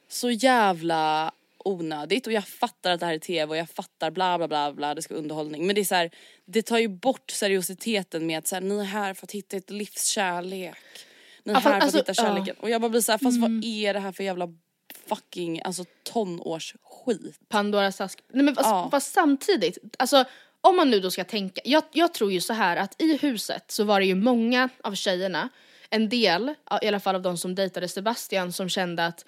[0.09, 1.33] så jävla
[1.65, 4.73] onödigt och jag fattar att det här är tv och jag fattar bla bla bla
[4.73, 6.11] bla det ska vara underhållning men det är så här,
[6.45, 9.57] det tar ju bort seriositeten med att så här, ni är här för att hitta
[9.57, 10.75] ett livskärlek.
[11.45, 12.57] Ni är Ja, här för att alltså, hitta kärleken.
[12.59, 14.49] Och jag bara blir så här, fast vad är det här för jävla
[15.09, 17.39] fucking alltså tonårsskit?
[17.49, 18.19] Pandoras ask.
[18.33, 18.89] Nej men fast, Ja.
[18.91, 20.25] fast samtidigt, alltså
[20.61, 23.65] om man nu då ska tänka, jag, jag tror ju så här att i huset
[23.71, 25.49] så var det ju många av tjejerna,
[25.91, 29.25] en del, i alla fall av de som dejtade Sebastian som kände att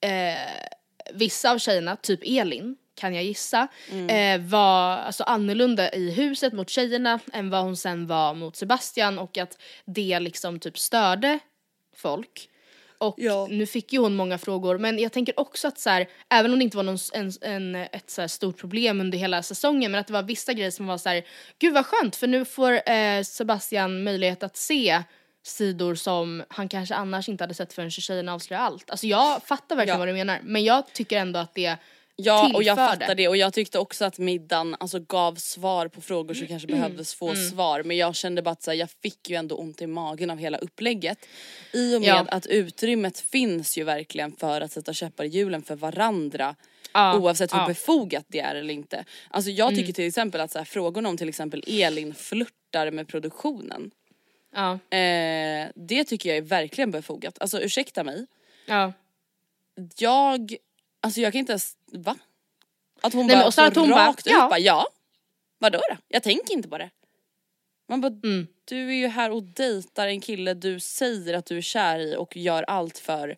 [0.00, 0.72] eh,
[1.14, 3.68] vissa av tjejerna, typ Elin, kan jag gissa,
[4.08, 9.18] eh, var alltså annorlunda i huset mot tjejerna än vad hon sen var mot Sebastian
[9.18, 11.38] och att det liksom typ störde
[11.96, 12.48] folk.
[12.98, 13.46] Och Ja.
[13.50, 16.58] nu fick ju hon många frågor men jag tänker också att så här, även om
[16.58, 20.06] det inte var någon, en, en, ett så stort problem under hela säsongen men att
[20.06, 21.22] det var vissa grejer som var så här,
[21.58, 25.02] gud vad skönt för nu får eh, Sebastian möjlighet att se
[25.42, 28.90] sidor som han kanske annars inte hade sett förrän tjejerna avslöjar allt.
[28.90, 29.98] Alltså jag fattar verkligen Ja.
[29.98, 31.76] vad du menar men jag tycker ändå att det
[32.22, 36.00] Ja och jag fattar det och jag tyckte också att middagen alltså, gav svar på
[36.00, 39.36] frågor som kanske behövdes få svar men jag kände bara att här, jag fick ju
[39.36, 41.18] ändå ont i magen av hela upplägget.
[41.72, 42.26] I och med Ja.
[42.28, 46.54] att utrymmet finns ju verkligen för att sätta käppar i hjulen för varandra.
[46.92, 47.66] Ja, Oavsett hur ja.
[47.66, 49.04] befogat det är eller inte.
[49.30, 53.08] Alltså jag tycker till exempel att så här, frågorna om till exempel Elin flörtar med
[53.08, 53.90] produktionen.
[54.90, 57.38] Eh, det tycker jag är verkligen befogat.
[57.40, 58.26] Alltså ursäkta mig.
[58.66, 58.92] ja.
[59.98, 60.54] Jag,
[61.00, 62.16] alltså jag kan inte ens, va?
[63.00, 64.48] Att hon Nej, bara och så att hon bara, rakt ut ja.
[64.48, 64.88] bara ja.
[65.58, 65.96] Vadå då?
[66.08, 66.90] Jag tänker inte på det.
[67.88, 68.46] Man bara, Mm.
[68.64, 72.16] du är ju här och dejtar en kille du säger att du är kär i
[72.16, 73.36] och gör allt för.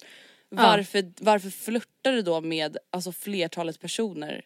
[0.49, 4.45] Varför, varför flörtar du då med alltså, flertalet personer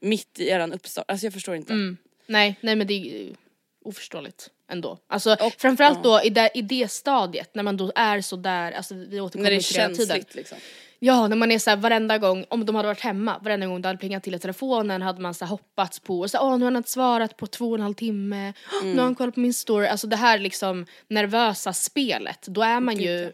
[0.00, 1.04] mitt i eran uppstart?
[1.10, 1.72] Alltså jag förstår inte.
[1.72, 1.96] Mm.
[2.26, 3.36] Nej, nej men det är
[3.84, 4.50] oförståeligt.
[4.68, 4.98] ändå.
[5.06, 8.72] Alltså Och- framförallt då i det, i det stadiet när man då är så där,
[8.72, 10.06] alltså vi återkommer När det är till det hela tiden.
[10.08, 10.58] känsligt liksom.
[11.04, 13.88] Ja, när man är såhär varenda gång, om de hade varit hemma, varenda gång det
[13.88, 16.64] hade plingat till i telefonen hade man så här hoppats på och så åh nu
[16.64, 18.98] har han inte svarat på två och en halv timme, nu Mm.
[18.98, 19.86] har han kollat på min story.
[19.86, 23.32] Alltså det här liksom nervösa spelet, då är man ju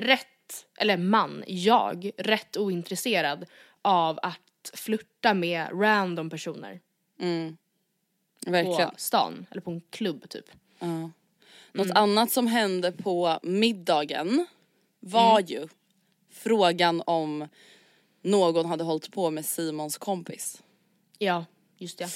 [0.00, 3.46] rätt, eller man, jag, rätt ointresserad
[3.82, 6.80] av att flirta med random personer
[8.46, 8.90] Verkligen.
[8.90, 10.46] på stan eller på en klubb typ.
[11.72, 11.96] Något Mm.
[11.96, 14.46] annat som hände på middagen
[15.00, 15.46] var Mm.
[15.46, 15.68] ju
[16.38, 17.48] frågan om
[18.22, 20.62] någon hade hållit på med Simons kompis.
[21.18, 21.44] Ja,
[21.78, 22.08] just det.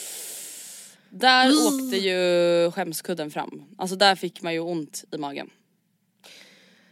[1.11, 1.57] Där Mm.
[1.67, 3.65] åkte ju skämskudden fram.
[3.79, 5.51] Alltså där fick man ju ont i magen.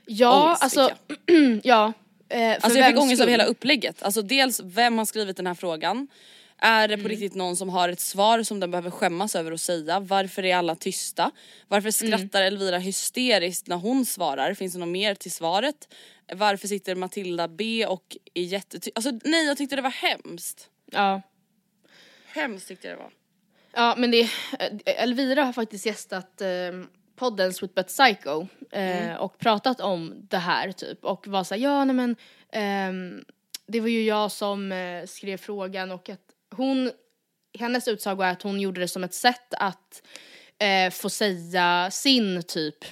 [0.07, 0.91] Ja, Ångest alltså,
[1.63, 1.93] ja.
[2.29, 4.03] eh, Alltså jag fick ångest av hela upplägget.
[4.03, 6.09] Alltså dels vem har skrivit den här frågan?
[6.63, 7.11] Är det på Mm.
[7.11, 10.01] riktigt någon som har ett svar som den behöver skämmas över att säga?
[10.01, 11.31] Varför är alla tysta?
[11.69, 12.19] Varför Mm.
[12.19, 14.55] skrattar Elvira hysteriskt när hon svarar?
[14.55, 15.95] Finns det något mer till svaret?
[16.35, 18.97] Varför sitter Matilda B och är jättetyst?
[18.97, 20.69] Alltså nej jag tyckte det var hemskt.
[20.93, 21.23] Ja.
[22.27, 23.13] Hemskt tyckte jag det var.
[23.73, 24.31] Ja men det,
[24.87, 26.49] Elvira har faktiskt gästat eh,
[27.17, 31.85] podden Sweet But Psycho eh, och pratat om det här typ och var såhär ja
[31.85, 32.17] nej men
[32.53, 33.25] ehm,
[33.67, 36.21] det var ju jag som eh, skrev frågan och att
[36.51, 36.93] hon,
[37.59, 40.03] hennes utsago är att hon gjorde det som ett sätt att
[40.59, 42.85] eh, få säga sin typ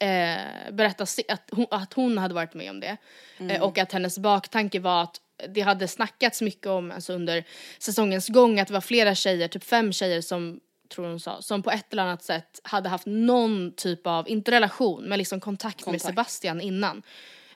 [0.00, 2.96] eh, berätta si- att hon, att hon hade varit med om det.
[3.38, 7.44] Eh, och att hennes baktanke var att det hade snackats mycket om alltså under
[7.78, 11.62] säsongens gång att det var flera tjejer, typ fem tjejer som tror hon sa, som
[11.62, 15.78] på ett eller annat sätt hade haft någon typ av, inte relation, men liksom kontakt,
[15.78, 16.04] med Kontakt.
[16.04, 17.02] Sebastian innan.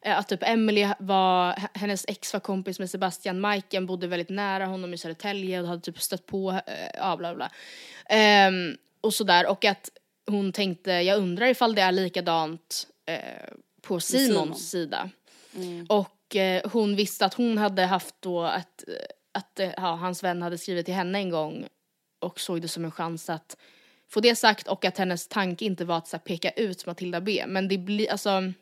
[0.05, 4.67] Eh, Att typ Emily var, hennes ex var kompis med Sebastian, Majken bodde väldigt nära
[4.67, 7.51] honom i Södertälje och hade typ stött på, eh, ja bla bla.
[8.09, 9.91] Ehm, och sådär och att
[10.27, 13.19] hon tänkte, jag undrar ifall det är likadant eh,
[13.83, 14.55] på Simons Simon.
[14.57, 15.11] sida.
[15.89, 18.85] Och eh, hon visste att hon hade haft då att,
[19.33, 21.67] att eh, ja, hans vän hade skrivit till henne en gång
[22.21, 23.57] och såg det som en chans att
[24.13, 27.21] få det sagt och att hennes tanke inte var att så här, peka ut Matilda
[27.21, 27.45] B.
[27.47, 28.53] Men det blir alltså,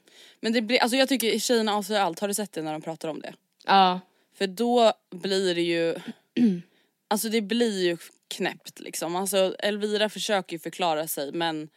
[0.41, 2.83] Men det blir, alltså jag tycker tjejerna avslöjar allt, har du sett det när de
[2.83, 3.35] pratar om det?
[3.67, 4.01] ja.
[4.35, 5.95] För då blir det ju,
[7.09, 7.97] alltså det blir ju
[8.29, 9.17] knäppt liksom.
[9.17, 11.69] Alltså Elvira försöker ju förklara sig men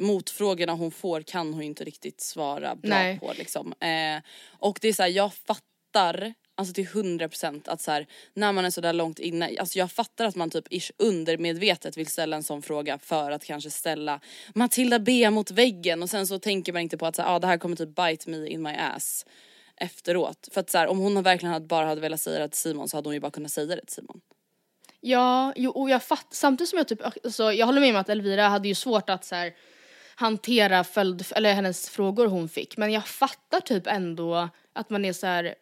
[0.00, 3.18] motfrågorna hon får kan hon inte riktigt svara bra Nej.
[3.18, 3.74] på liksom.
[3.80, 8.52] Eh, och det är så här, jag fattar Alltså till 100% att så här, när
[8.52, 12.36] man är sådär långt inne, alltså jag fattar att man typ ish undermedvetet vill ställa
[12.36, 14.20] en sån fråga för att kanske ställa
[14.54, 17.38] Matilda B mot väggen och sen så tänker man inte på att så här, ah,
[17.38, 19.26] det här kommer typ bite me in my ass
[19.76, 20.48] efteråt.
[20.52, 22.88] För att så här, om hon verkligen hade bara hade velat säga det till Simon
[22.88, 24.20] så hade hon ju bara kunnat säga det till Simon.
[25.00, 28.08] Ja, jo, och jag fattar, samtidigt som jag typ, alltså, jag håller med om att
[28.08, 29.52] Elvira hade ju svårt att så här,
[30.14, 35.12] hantera följd, eller hennes frågor hon fick, men jag fattar typ ändå att man är
[35.12, 35.54] så här.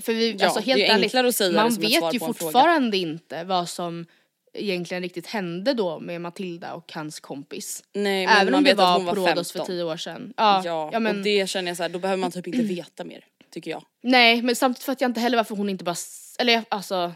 [0.00, 2.18] För vi, Ja, alltså helt det är ärligt, enklare att säga det man vet ju
[2.18, 4.06] fortfarande inte vad som
[4.54, 7.84] egentligen riktigt hände då med Matilda och hans kompis.
[7.92, 9.66] Nej men Även man om det vet att var hon var på Rhodos för 15.
[9.66, 10.34] tio år sedan.
[10.36, 12.62] Ja, Ja, ja, men, och det känner jag så här, då behöver man typ inte
[12.74, 13.24] veta mer.
[13.50, 13.84] Tycker jag.
[14.02, 15.96] Nej men samtidigt fattar jag inte heller varför hon inte bara,
[16.38, 17.12] eller alltså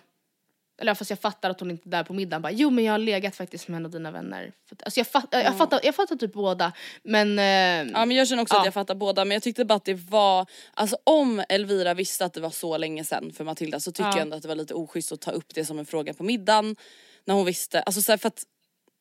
[0.79, 2.93] eller fast jag fattar att hon inte är där på middagen bara jo men jag
[2.93, 4.53] har legat faktiskt med en av dina vänner.
[4.83, 8.43] Alltså jag, fatt, jag, fattar, jag fattar typ båda men eh, Ja men jag känner
[8.43, 8.59] också Ja.
[8.61, 12.25] att jag fattar båda men jag tyckte bara att det var, alltså om Elvira visste
[12.25, 14.12] att det var så länge sedan för Matilda så tycker Ja.
[14.17, 16.23] jag ändå att det var lite oschysst att ta upp det som en fråga på
[16.23, 16.77] middagen.
[17.25, 18.45] När hon visste, alltså så här, för att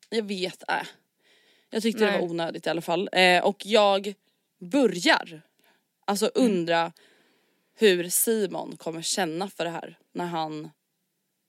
[0.09, 0.75] jag vet, äh.
[1.69, 2.21] Jag tyckte det Nej.
[2.21, 3.09] var onödigt i alla fall.
[3.11, 4.13] Eh, och jag
[4.71, 5.41] börjar
[6.05, 6.51] alltså Mm.
[6.51, 6.91] undra
[7.79, 10.69] hur Simon kommer känna för det här när han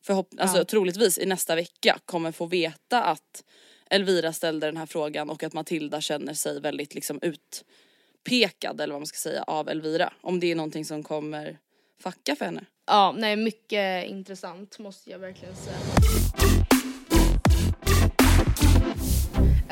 [0.06, 0.64] förhopp- alltså, Ja.
[0.64, 3.44] troligtvis i nästa vecka kommer få veta att
[3.90, 9.00] Elvira ställde den här frågan och att Matilda känner sig väldigt liksom utpekad eller vad
[9.00, 10.12] man ska säga av Elvira.
[10.20, 11.58] Om det är någonting som kommer
[12.02, 12.64] fucka för henne.
[12.86, 15.76] ja nej mycket intressant måste jag verkligen säga.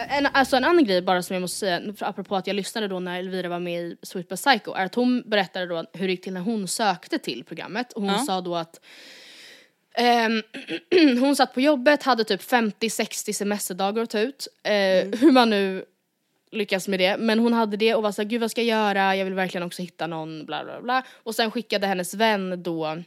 [0.09, 3.01] En, alltså en annan grej bara som jag måste säga, apropå att jag lyssnade då
[3.01, 6.11] när Elvira var med i Sweet But Psycho, är att hon berättade då hur det
[6.12, 8.18] gick till när hon sökte till programmet och hon Ja.
[8.18, 8.81] sa då att
[11.20, 15.84] hon satt på jobbet, hade typ 50-60 semesterdagar att ta ut, eh, hur man nu
[16.51, 19.16] lyckas med det, men hon hade det och var såhär, gud vad ska jag göra,
[19.16, 21.03] jag vill verkligen också hitta någon, bla bla bla.
[21.12, 23.03] Och sen skickade hennes vän då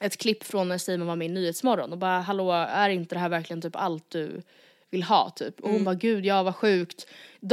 [0.00, 3.18] ett klipp från när Simon var med i Nyhetsmorgon och bara hallå är inte det
[3.18, 4.42] här verkligen typ allt du
[4.90, 5.60] vill ha typ?
[5.60, 7.06] Och hon bara gud ja vad sjukt.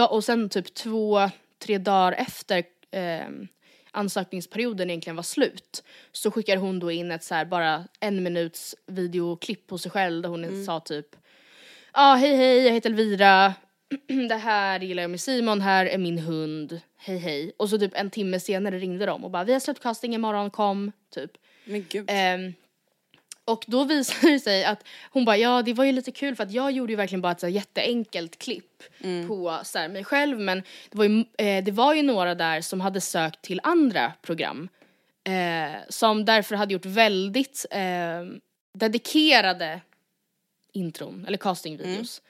[0.09, 3.29] Och sen typ två, tre dagar efter eh,
[3.91, 8.75] ansökningsperioden egentligen var slut så skickade hon då in ett så här bara en minuts
[8.87, 11.15] videoklipp på sig själv där hon sa typ
[11.91, 13.53] ah, hej hej jag heter Elvira,
[14.29, 17.51] det här gillar jag med Simon, här är min hund, hej hej.
[17.57, 20.49] Och så typ en timme senare ringde de och bara vi har släppt casting imorgon,
[20.49, 21.31] kom, typ.
[21.65, 22.05] Men gud.
[22.07, 22.53] Ehm,
[23.45, 26.43] och då visade det sig att hon bara ja det var ju lite kul för
[26.43, 28.83] att jag gjorde ju verkligen bara ett så här jätteenkelt klipp
[29.27, 32.61] på så här, mig själv men det var, ju, eh, det var ju några där
[32.61, 34.69] som hade sökt till andra program.
[35.23, 38.25] Eh, som därför hade gjort väldigt eh,
[38.73, 39.81] dedikerade
[40.71, 42.21] intron eller castingvideos.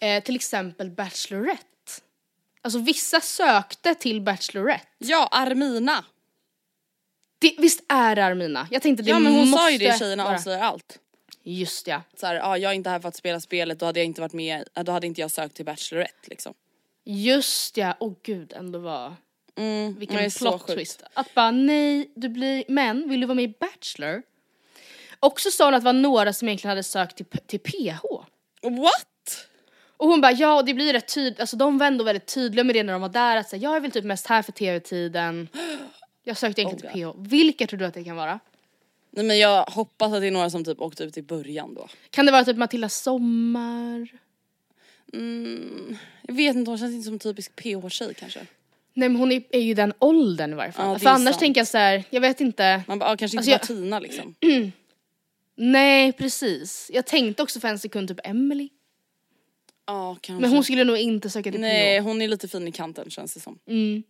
[0.00, 1.64] Eh, till exempel Bachelorette.
[2.62, 4.86] Alltså vissa sökte till Bachelorette.
[4.98, 6.04] Ja, Armina.
[7.40, 8.68] Det, visst är det Armina?
[8.70, 10.34] Jag tänkte det Ja men hon måste sa ju det, tjejerna vara.
[10.34, 10.98] avslöjar allt.
[11.42, 12.02] Just ja.
[12.16, 14.20] Så här, ja, jag är inte här för att spela spelet, då hade jag inte
[14.20, 16.54] varit med, då hade inte jag sökt till Bachelorette liksom.
[17.04, 19.16] Just ja, åh gud ändå var
[19.56, 21.02] Mm, vilken plot twist.
[21.14, 24.22] Att bara nej, du blir, men vill du vara med i Bachelor?
[25.20, 28.02] Också sa hon att det var några som egentligen hade sökt till, till PH.
[28.62, 29.46] What?
[29.96, 32.64] Och hon bara ja och det blir rätt tydligt, alltså de var ändå väldigt tydliga
[32.64, 34.52] med det när de var där att säga jag är väl typ mest här för
[34.52, 35.48] tv-tiden.
[36.30, 37.14] Jag sökte egentligen till PH.
[37.30, 38.40] Vilka tror du att det kan vara?
[39.10, 41.88] Nej men jag hoppas att det är några som typ åkte ut i början då.
[42.10, 44.08] Kan det vara typ Matilda Sommar?
[45.12, 48.40] Mm, jag vet inte, hon känns inte som en typisk PH-tjej kanske.
[48.94, 50.88] Nej men hon är, är ju den åldern i varje fall.
[50.92, 51.38] Ja, för är annars sant.
[51.40, 52.82] tänker jag så här, jag vet inte.
[52.88, 54.34] Man bara, ja, kanske Alltså, inte jag- Martina liksom.
[55.56, 56.90] Nej precis.
[56.94, 58.68] Jag tänkte också för en sekund typ Emily.
[59.86, 60.40] Ja kanske.
[60.40, 62.04] Men hon skulle nog inte söka till Nej PH.
[62.04, 63.58] hon är lite fin i kanten känns det som.
[63.66, 64.02] Mm.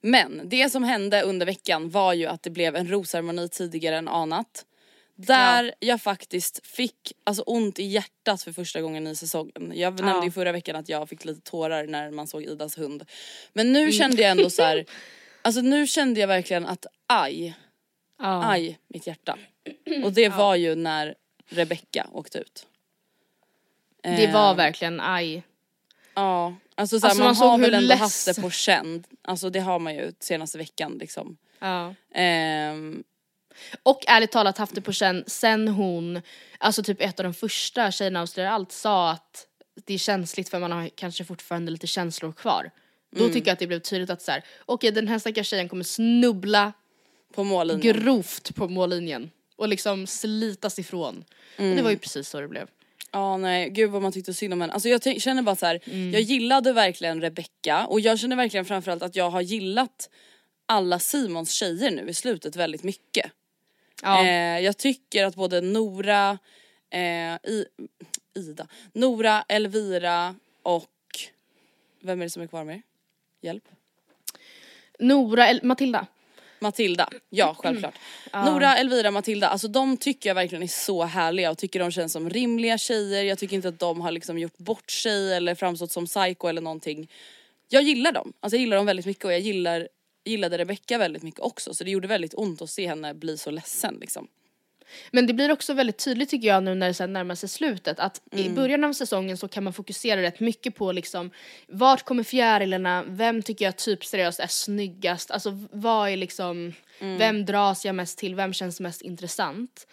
[0.00, 4.08] Men det som hände under veckan var ju att det blev en rosceremoni tidigare än
[4.08, 4.66] anat.
[5.14, 9.72] Där jag faktiskt fick alltså, ont i hjärtat för första gången i säsongen.
[9.74, 13.04] Jag nämnde ju förra veckan att jag fick lite tårar när man såg Idas hund.
[13.52, 14.84] Men nu kände jag ändå så här.
[15.42, 17.54] alltså nu kände jag verkligen att aj,
[18.18, 18.44] Ja.
[18.50, 19.38] aj mitt hjärta.
[20.04, 21.14] Och det var ju när
[21.48, 22.66] Rebecca åkte ut.
[24.02, 25.42] Det var verkligen aj.
[26.14, 29.04] Ja, alltså, så här, Alltså, man, man såg har väl ändå haft det på känn.
[29.22, 31.36] Alltså det har man ju senaste veckan liksom.
[31.58, 31.94] Ja.
[32.14, 33.04] Ehm,
[33.82, 36.22] Och ärligt talat haft det på känn sen hon,
[36.58, 39.46] alltså typ ett av de första tjejerna avslöjar allt sa att
[39.86, 42.70] det är känsligt för man har kanske fortfarande lite känslor kvar.
[43.16, 45.68] Då tycker jag att det blev tydligt att så här, okej den här stackars tjejen
[45.68, 46.72] kommer snubbla
[47.34, 48.02] på mållinjen.
[48.02, 51.24] grovt på mållinjen och liksom slitas ifrån.
[51.56, 52.68] Och det var ju precis så det blev.
[53.14, 54.72] Ja nej gud vad man tyckte synd om henne.
[54.72, 55.80] Alltså jag känner bara så här.
[55.84, 56.12] Mm.
[56.12, 60.10] jag gillade verkligen Rebecca och jag känner verkligen framförallt att jag har gillat
[60.66, 63.30] alla Simons tjejer nu i slutet väldigt mycket.
[64.02, 64.26] Ja.
[64.26, 66.38] Eh, jag tycker att både Nora,
[66.90, 67.66] eh, I,
[68.34, 70.88] Ida, Nora, Elvira och
[72.00, 72.82] vem är det som är kvar med?
[73.40, 73.64] Hjälp.
[74.98, 76.06] Nora, El- Matilda.
[76.62, 77.94] Matilda, ja självklart.
[78.32, 82.12] Nora, Elvira, Matilda, alltså de tycker jag verkligen är så härliga och tycker de känns
[82.12, 83.24] som rimliga tjejer.
[83.24, 86.60] Jag tycker inte att de har liksom gjort bort sig eller framstått som psycho eller
[86.60, 87.10] någonting.
[87.68, 89.88] Jag gillar dem, alltså jag gillar dem väldigt mycket och jag gillar,
[90.24, 93.50] gillade Rebecca väldigt mycket också så det gjorde väldigt ont att se henne bli så
[93.50, 94.28] ledsen liksom.
[95.10, 98.20] Men det blir också väldigt tydligt tycker jag nu när det närmar sig slutet att
[98.32, 98.54] i Mm.
[98.54, 101.30] början av säsongen så kan man fokusera rätt mycket på liksom
[101.68, 107.18] vart kommer fjärilarna, vem tycker jag typ seriöst är snyggast, alltså vad är liksom, Mm.
[107.18, 109.86] vem dras jag mest till, vem känns mest intressant?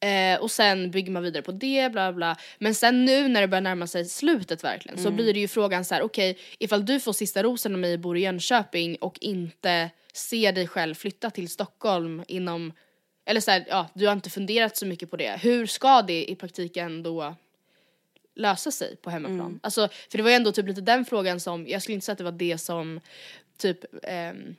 [0.00, 2.36] Eh, och sen bygger man vidare på det, bla bla.
[2.58, 5.16] Men sen nu när det börjar närma sig slutet verkligen så Mm.
[5.16, 8.00] blir det ju frågan så här: okej ifall du får sista rosen av mig och
[8.00, 12.72] bor i Jönköping och inte ser dig själv flytta till Stockholm inom
[13.32, 15.38] eller så här, ja, du har inte funderat så mycket på det.
[15.42, 17.34] Hur ska det i praktiken då
[18.34, 19.40] lösa sig på hemmaplan?
[19.40, 19.60] Mm.
[19.62, 22.12] Alltså, för det var ju ändå typ lite den frågan som, jag skulle inte säga
[22.12, 23.00] att det var det som
[23.58, 24.54] typ ehm,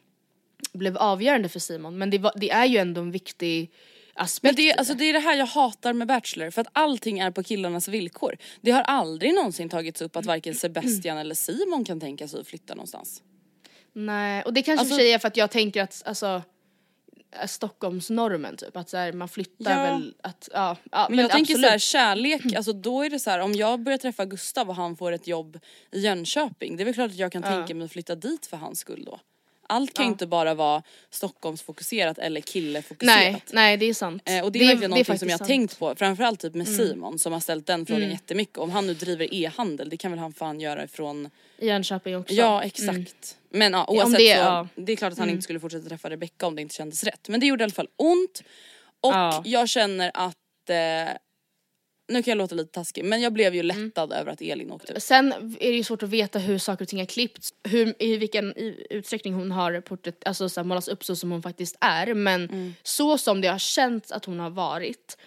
[0.73, 3.71] blev avgörande för Simon, men det, var, det är ju ändå en viktig
[4.13, 4.43] aspekt.
[4.43, 7.19] Men det, är- alltså det är det här jag hatar med Bachelor för att allting
[7.19, 8.37] är på killarnas villkor.
[8.61, 12.47] Det har aldrig någonsin tagits upp att varken Sebastian eller Simon kan tänka sig att
[12.47, 13.23] flytta någonstans.
[13.93, 16.41] Nej, och det kanske Alltså- för sig är för att jag tänker att, alltså
[17.47, 19.83] Stockholmsnormen typ, att så här, man flyttar Ja.
[19.83, 21.65] väl att, ja, ja Men jag tänker absolut.
[21.65, 24.75] så här, kärlek, alltså då är det så här om jag börjar träffa Gustav och
[24.75, 25.59] han får ett jobb
[25.91, 28.57] i Jönköping, det är väl klart att jag kan tänka mig att flytta dit för
[28.57, 29.19] hans skull då.
[29.67, 33.17] Allt kan ju inte bara vara Stockholmsfokuserat eller killefokuserat.
[33.19, 34.23] Nej, nej det är sant.
[34.25, 35.47] Eh, och det är verkligen någonting som jag sant.
[35.47, 38.11] tänkt på, framförallt typ med Simon som har ställt den frågan Mm.
[38.13, 38.57] jättemycket.
[38.57, 42.33] Om han nu driver e-handel, det kan väl han fan göra ifrån Jönköping också.
[42.33, 43.37] Ja exakt.
[43.49, 44.67] Men ja, oavsett det- så, ja.
[44.75, 47.29] det är klart att han inte skulle fortsätta träffa Rebecca om det inte kändes rätt.
[47.29, 48.43] Men det gjorde i alla fall ont.
[49.01, 49.41] Och Ja.
[49.45, 51.13] jag känner att, eh,
[52.07, 54.93] nu kan jag låta lite taskig, men jag blev ju lättad över att Elin åkte
[54.93, 55.03] ut.
[55.03, 58.17] Sen är det ju svårt att veta hur saker och ting har klippts, hur, i
[58.17, 58.53] vilken
[58.89, 62.13] utsträckning hon har porträtt, alltså, så här, målats upp så som hon faktiskt är.
[62.13, 62.73] Men Mm.
[62.83, 65.17] så som det har känts att hon har varit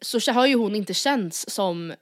[0.00, 1.94] så har ju hon inte känts som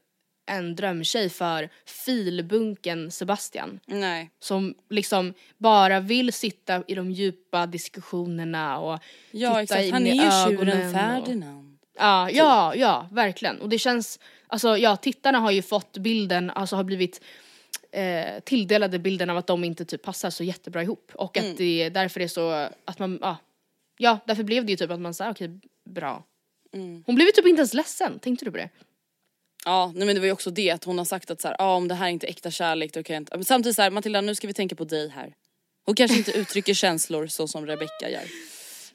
[0.50, 3.80] en drömtjej för filbunken Sebastian.
[3.86, 4.30] Nej.
[4.40, 8.98] Som liksom bara vill sitta i de djupa diskussionerna och
[9.30, 11.65] Ja titta exakt, in han i är ju ögonen tjuren och- Ferdinand.
[11.96, 13.60] Ja, ja, ja, verkligen.
[13.60, 17.20] Och det känns, alltså ja, tittarna har ju fått bilden, alltså har blivit
[17.92, 21.12] eh, tilldelade bilden av att de inte typ passar så jättebra ihop.
[21.14, 23.36] Och att det är därför det är så, att man, ja,
[23.98, 26.24] ja därför blev det ju typ att man sa okej, bra.
[27.06, 28.68] Hon blev ju typ inte ens ledsen, tänkte du på det?
[29.64, 31.56] Ja nej men det var ju också det att hon har sagt att så här,
[31.58, 33.36] ah, om det här är inte äkta kärlek då kan jag inte.
[33.36, 35.34] Men samtidigt så här, Matilda nu ska vi tänka på dig här.
[35.84, 38.24] Hon kanske inte uttrycker känslor så som Rebecca gör.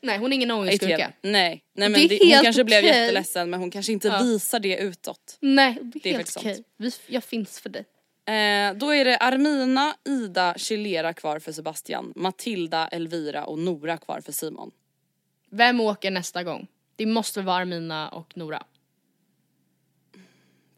[0.02, 1.12] Nej, hon är ingen fel.
[1.22, 3.00] Nej, nej men det är det hon kanske blev okej.
[3.00, 4.20] jätteledsen men hon kanske inte Ja.
[4.24, 5.38] visar det utåt.
[5.40, 6.64] Nej, det är, Det är helt okej.
[6.78, 7.86] Vi- Jag finns för dig.
[8.26, 14.22] Eh, då är det Armina, Ida, Chilera kvar för Sebastian, Matilda, Elvira och Nora kvar
[14.22, 14.72] för Simon.
[15.50, 16.68] Vem åker nästa gång?
[16.96, 18.64] Det måste väl vara Armina och Nora.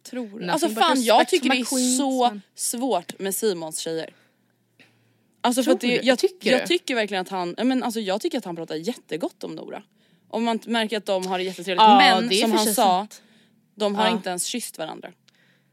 [0.03, 4.13] Tror Nothing Alltså fan jag tycker det är så svårt med Simons tjejer.
[5.43, 6.67] Alltså för att det, jag, Tycker jag du?
[6.67, 9.83] tycker verkligen att han, men alltså jag tycker att han pratar jättegott om Nora.
[10.29, 11.81] Om man märker att de har det jättetrevligt.
[11.81, 13.21] Ja, men det som han sa, sant.
[13.75, 14.11] de har Ja.
[14.11, 15.11] inte ens kysst varandra.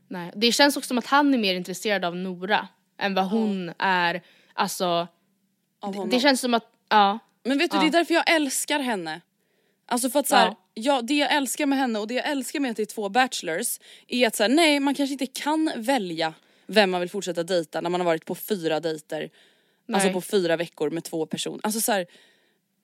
[0.08, 2.68] Nej, det känns också som att han är mer intresserad av Nora
[2.98, 4.22] än vad hon är,
[4.54, 5.08] alltså
[5.80, 6.08] honom.
[6.10, 7.18] det känns som att, ja.
[7.44, 9.20] Men vet du det är därför jag älskar henne.
[9.86, 10.56] Alltså för att så här, Ja.
[10.74, 11.02] ja.
[11.02, 13.78] det jag älskar med henne och det jag älskar med att det är två bachelors
[14.08, 16.34] är att så här, nej man kanske inte kan välja
[16.66, 19.30] vem man vill fortsätta dejta när man har varit på fyra dejter.
[19.94, 20.12] Alltså Nej.
[20.14, 21.60] på fyra veckor med två personer.
[21.62, 22.06] Alltså så här,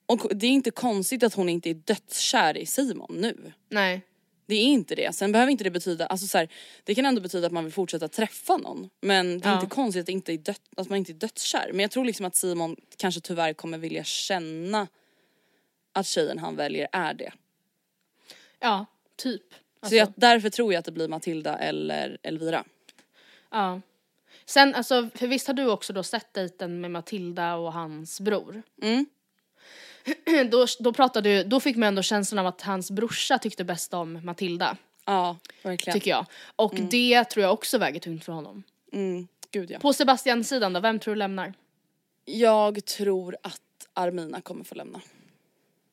[0.05, 3.53] och det är inte konstigt att hon inte är dödskär i Simon nu.
[3.69, 4.01] Nej.
[4.45, 5.15] Det är inte det.
[5.15, 6.49] Sen behöver inte det betyda, alltså så här,
[6.83, 8.89] det kan ändå betyda att man vill fortsätta träffa någon.
[9.01, 9.61] Men det är Ja.
[9.61, 11.69] inte konstigt att, inte är dött, att man inte är dödskär.
[11.71, 14.87] Men jag tror liksom att Simon kanske tyvärr kommer vilja känna
[15.93, 17.31] att tjejen han väljer är det.
[18.59, 18.85] Ja,
[19.15, 19.43] typ.
[19.53, 22.63] Så Alltså, jag, därför tror jag att det blir Matilda eller Elvira.
[23.51, 23.81] ja.
[24.49, 28.61] Sen alltså, för visst har du också då sett dejten med Matilda och hans bror?
[28.81, 29.05] Mm.
[30.51, 33.93] då, då pratade du, då fick man ändå känslan av att hans brorsa tyckte bäst
[33.93, 35.99] om Matilda, Ja, verkligen.
[35.99, 36.25] tycker jag.
[36.55, 38.63] Och det tror jag också väger tungt för honom.
[38.93, 39.79] Mm, gud ja.
[39.79, 41.53] På Sebastians sidan då, vem tror du lämnar?
[42.25, 43.61] Jag tror att
[43.93, 45.01] Armina kommer få lämna.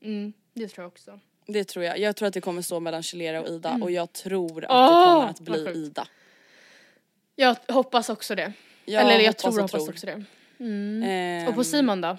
[0.02, 1.20] Mm, det tror jag också.
[1.46, 1.98] Det tror jag.
[1.98, 5.28] Jag tror att det kommer stå mellan Chilera och Ida och jag tror att Åh,
[5.28, 5.84] det kommer att bli.
[5.84, 6.09] Ida.
[7.37, 8.53] Jag hoppas också det.
[8.85, 9.89] Jag Eller jag hoppas tror och hoppas tror.
[9.91, 10.24] också det.
[10.64, 12.16] Ehm, Och på Simon då?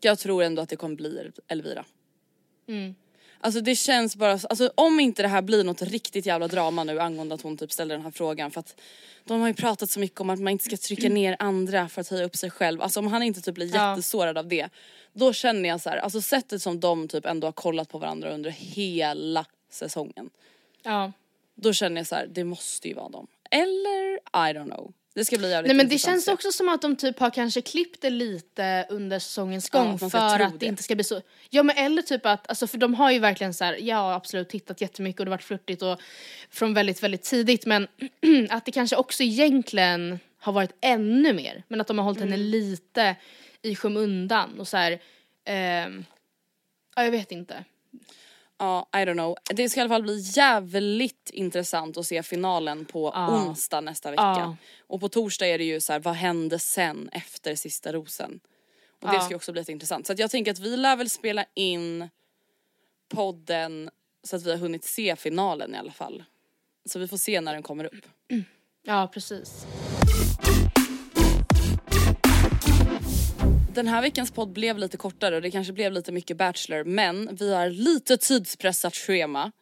[0.00, 1.84] Jag tror ändå att det kommer bli El- Elvira.
[2.68, 2.94] Mm.
[3.40, 7.00] Alltså det känns bara, alltså om inte det här blir något riktigt jävla drama nu
[7.00, 8.80] angående att hon typ ställer den här frågan för att
[9.24, 12.00] de har ju pratat så mycket om att man inte ska trycka ner andra för
[12.00, 12.82] att höja upp sig själv.
[12.82, 13.90] Alltså om han inte typ blir Ja.
[13.90, 14.68] jättesårad av det.
[15.12, 18.30] Då känner jag så här, alltså sättet som de typ ändå har kollat på varandra
[18.34, 20.30] under hela säsongen.
[20.82, 21.12] Ja.
[21.54, 23.26] Då känner jag så här, det måste ju vara dem.
[23.50, 24.92] Eller I don't know.
[25.14, 27.60] Det ska bli jävligt Nej men det känns också som att de typ har kanske
[27.62, 30.66] klippt det lite under säsongens Ja, gång ska för att det det.
[30.66, 31.20] inte ska bli så.
[31.50, 34.48] Ja men eller typ att, alltså för de har ju verkligen så här, ja absolut
[34.48, 36.00] tittat jättemycket och det har varit flörtigt och
[36.50, 37.88] från väldigt väldigt tidigt men
[38.50, 42.34] att det kanske också egentligen har varit ännu mer men att de har hållit henne
[42.34, 42.46] Mm.
[42.46, 43.16] lite
[43.62, 45.00] i skymundan och så här,
[45.44, 46.04] ehm,
[46.96, 47.64] ja jag vet inte.
[48.62, 49.36] Ja, I don't know.
[49.54, 53.28] Det ska i alla fall bli jävligt intressant att se finalen på Ja.
[53.46, 54.22] onsdag nästa vecka.
[54.22, 54.56] Ja.
[54.86, 58.40] Och på torsdag är det ju så här, vad hände sen efter sista rosen?
[59.02, 59.20] Och det Ja.
[59.20, 60.06] ska ju också bli intressant.
[60.06, 62.08] Så jag tänker att vi lär väl spela in
[63.08, 63.90] podden
[64.24, 66.24] så att vi har hunnit se finalen i alla fall.
[66.84, 68.06] Så vi får se när den kommer upp.
[68.82, 69.66] Ja precis.
[73.74, 77.36] Den här veckans podd blev lite kortare och det kanske blev lite mycket Bachelor men
[77.36, 79.52] vi har lite tidspressat schema.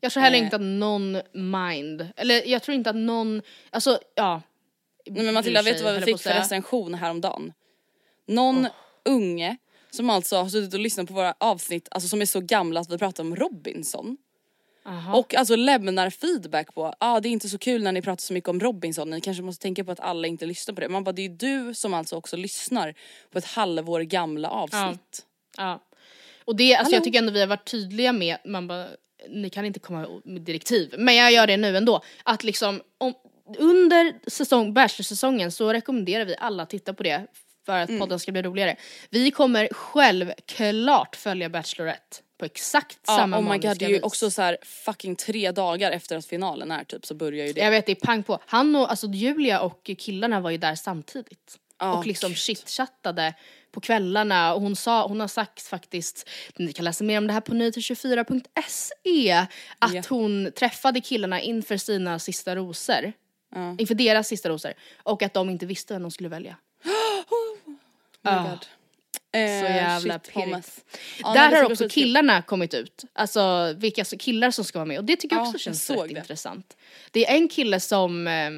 [0.00, 0.44] Jag tror heller Eh.
[0.44, 4.42] inte att någon mind, eller jag tror inte att någon, alltså ja.
[5.06, 7.52] Nej men Matilda vet du vad vi fick för recension häromdagen?
[8.26, 8.66] Någon
[9.04, 9.56] unge
[9.90, 12.90] som alltså har suttit och lyssnat på våra avsnitt, alltså som är så gamla att
[12.90, 14.16] vi pratar om Robinson.
[14.86, 15.18] Aha.
[15.18, 18.22] Och alltså lämnar feedback på, ja ah, det är inte så kul när ni pratar
[18.22, 20.88] så mycket om Robinson, ni kanske måste tänka på att alla inte lyssnar på det.
[20.88, 22.94] Man bara det är du som alltså också lyssnar
[23.30, 25.26] på ett halvår gamla avsnitt.
[25.56, 25.82] Ja.
[26.44, 26.96] Och det, alltså Hallå?
[26.96, 28.86] jag tycker ändå vi har varit tydliga med, man bara,
[29.28, 32.02] ni kan inte komma med direktiv, men jag gör det nu ändå.
[32.22, 33.14] Att liksom, om,
[33.58, 37.26] under säsong, Bachelor-säsongen så rekommenderar vi alla att titta på det
[37.66, 38.76] för att podden ska bli roligare.
[39.10, 43.94] Vi kommer självklart följa Bachelorette på exakt Ja, samma oh my god det är ju
[43.94, 44.02] vis.
[44.02, 47.60] också så här fucking tre dagar efter att finalen är typ så börjar ju det.
[47.60, 48.38] Jag vet, det är pang på.
[48.46, 51.58] Han och, alltså Julia och killarna var ju där samtidigt.
[51.78, 52.38] Ja, och liksom gud.
[52.38, 53.34] chitchattade
[53.72, 57.32] på kvällarna och hon, sa, hon har sagt faktiskt, ni kan läsa mer om det
[57.32, 59.32] här på nyheter24.se,
[59.78, 60.02] att Ja.
[60.08, 63.12] hon träffade killarna inför sina sista rosor.
[63.54, 63.76] Ja.
[63.78, 64.72] Inför deras sista rosor.
[65.02, 66.56] Och att de inte visste vem de skulle välja.
[68.26, 68.50] Oh my Ja.
[68.50, 68.66] God.
[69.32, 70.84] Eh, Så jävla shit, pirrigt.
[71.22, 73.04] Ja, nej, Där har också killarna kommit ut.
[73.12, 75.90] Alltså vilka killar som ska vara med och det tycker jag Ja, också jag känns
[75.90, 76.18] rätt det.
[76.18, 76.76] intressant.
[77.10, 78.50] Det är en kille som eh,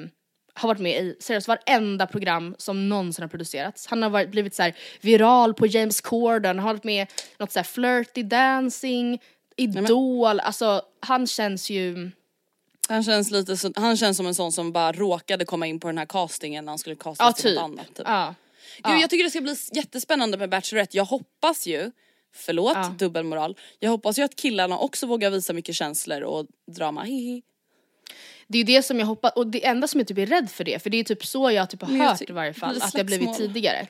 [0.55, 3.87] har varit med i seriöst varenda program som någonsin har producerats.
[3.87, 7.53] Han har varit, blivit så här viral på James Corden, har varit med i något
[7.53, 9.19] så här flirty dancing,
[9.57, 12.11] Idol, alltså han känns ju
[12.89, 15.89] Han känns, lite så, han känns som en sån som bara råkade komma in på
[15.89, 17.55] den här castingen när han skulle castas Ja till typ.
[17.55, 17.87] något annat.
[17.95, 18.07] Typ.
[18.09, 18.35] Ja.
[18.77, 19.01] Gud, Ja.
[19.01, 20.97] Jag tycker det ska bli jättespännande med Bachelorette.
[20.97, 21.91] Jag hoppas ju,
[22.35, 22.95] förlåt Ja.
[22.99, 27.03] dubbelmoral, jag hoppas ju att killarna också vågar visa mycket känslor och drama.
[27.03, 27.43] Hihi.
[28.47, 30.51] Det är ju det som jag hoppas, och det enda som jag typ är rädd
[30.51, 32.77] för det, för det är typ så jag typ har jag hört i varje fall,
[32.83, 33.87] att det har blivit tidigare.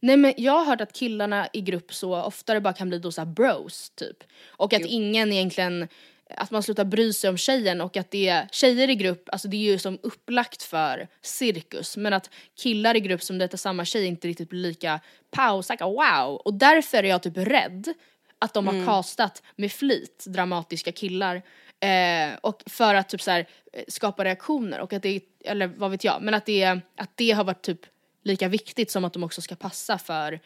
[0.00, 3.12] Nej men jag har hört att killarna i grupp så oftare bara kan bli då
[3.12, 4.16] så bros typ.
[4.46, 5.88] Och att ingen egentligen,
[6.30, 9.48] att man slutar bry sig om tjejen och att det är tjejer i grupp, alltså
[9.48, 11.96] det är ju som upplagt för cirkus.
[11.96, 15.00] Men att killar i grupp som dejtar samma tjej inte riktigt blir lika
[15.30, 16.34] paus, like, wow.
[16.44, 17.94] Och därför är jag typ rädd
[18.38, 18.86] att de har Mm.
[18.86, 21.42] castat med flit dramatiska killar.
[21.80, 25.90] Eh, och för att typ så här, eh, skapa reaktioner och att det, eller vad
[25.90, 26.64] vet jag, men att det,
[26.96, 27.80] att det har varit typ
[28.24, 30.40] lika viktigt som att de också ska passa för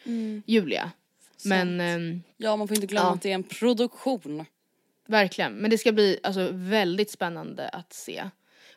[0.45, 0.91] Julia.
[1.45, 3.13] Men ehm, Ja man får inte glömma Ja.
[3.13, 4.45] att det är en produktion.
[5.09, 8.23] Verkligen, men det ska bli alltså, väldigt spännande att se.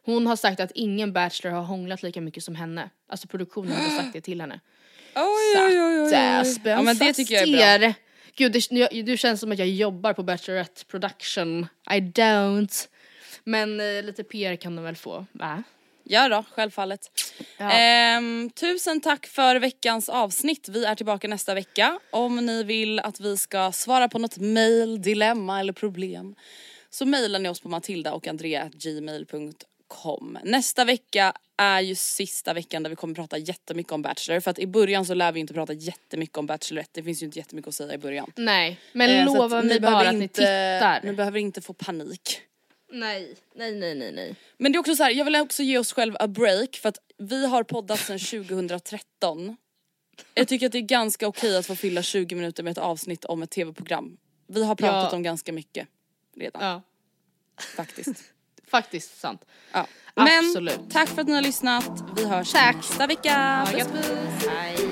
[0.04, 2.90] Hon har sagt att ingen bachelor har hånglat lika mycket som henne.
[3.08, 4.60] Alltså produktionen har sagt det till henne.
[5.14, 5.22] Oj,
[5.56, 6.10] oj, oj, oj,
[6.64, 7.88] Ja men det tycker jag är bra.
[7.88, 7.94] er.
[8.36, 11.66] Gud, det, jag- du känns som att jag jobbar på Bachelorette production.
[11.90, 12.88] I don't.
[13.44, 15.62] Men eh, lite PR kan de väl få, va?
[16.04, 17.00] Ja då, självfallet.
[17.58, 17.70] Ja.
[17.70, 20.68] Ehm, tusen tack för veckans avsnitt.
[20.68, 21.98] Vi är tillbaka nästa vecka.
[22.10, 26.34] Om ni vill att vi ska svara på något mail, dilemma eller problem
[26.90, 30.38] så mejlar ni oss på matilda och andrea.gmail.com.
[30.44, 34.58] Nästa vecka är ju sista veckan där vi kommer prata jättemycket om Bachelor för att
[34.58, 36.90] i början så lär vi inte prata jättemycket om Bachelorette.
[36.94, 38.32] Det finns ju inte jättemycket att säga i början.
[38.36, 41.00] Nej, men Eh, lova mig bara att ni tittar.
[41.02, 42.40] Ni behöver inte få panik.
[42.92, 44.34] Nej, nej, nej, nej, nej.
[44.58, 46.88] Men det är också så här, jag vill också ge oss själva a break för
[46.88, 48.18] att vi har poddat sedan
[48.48, 49.56] 2013.
[50.34, 53.24] Jag tycker att det är ganska okej att få fylla 20 minuter med ett avsnitt
[53.24, 54.16] om ett tv-program.
[54.46, 55.16] Vi har pratat Ja.
[55.16, 55.88] om ganska mycket
[56.36, 56.82] redan Ja,
[57.76, 58.22] faktiskt.
[58.68, 59.44] faktiskt sant.
[59.72, 59.86] Ja.
[60.14, 60.80] Men Absolut.
[60.90, 61.90] tack för att ni har lyssnat.
[62.16, 62.76] Vi hörs Tack.
[62.76, 63.66] nästa vecka.
[63.72, 64.91] Puss, puss.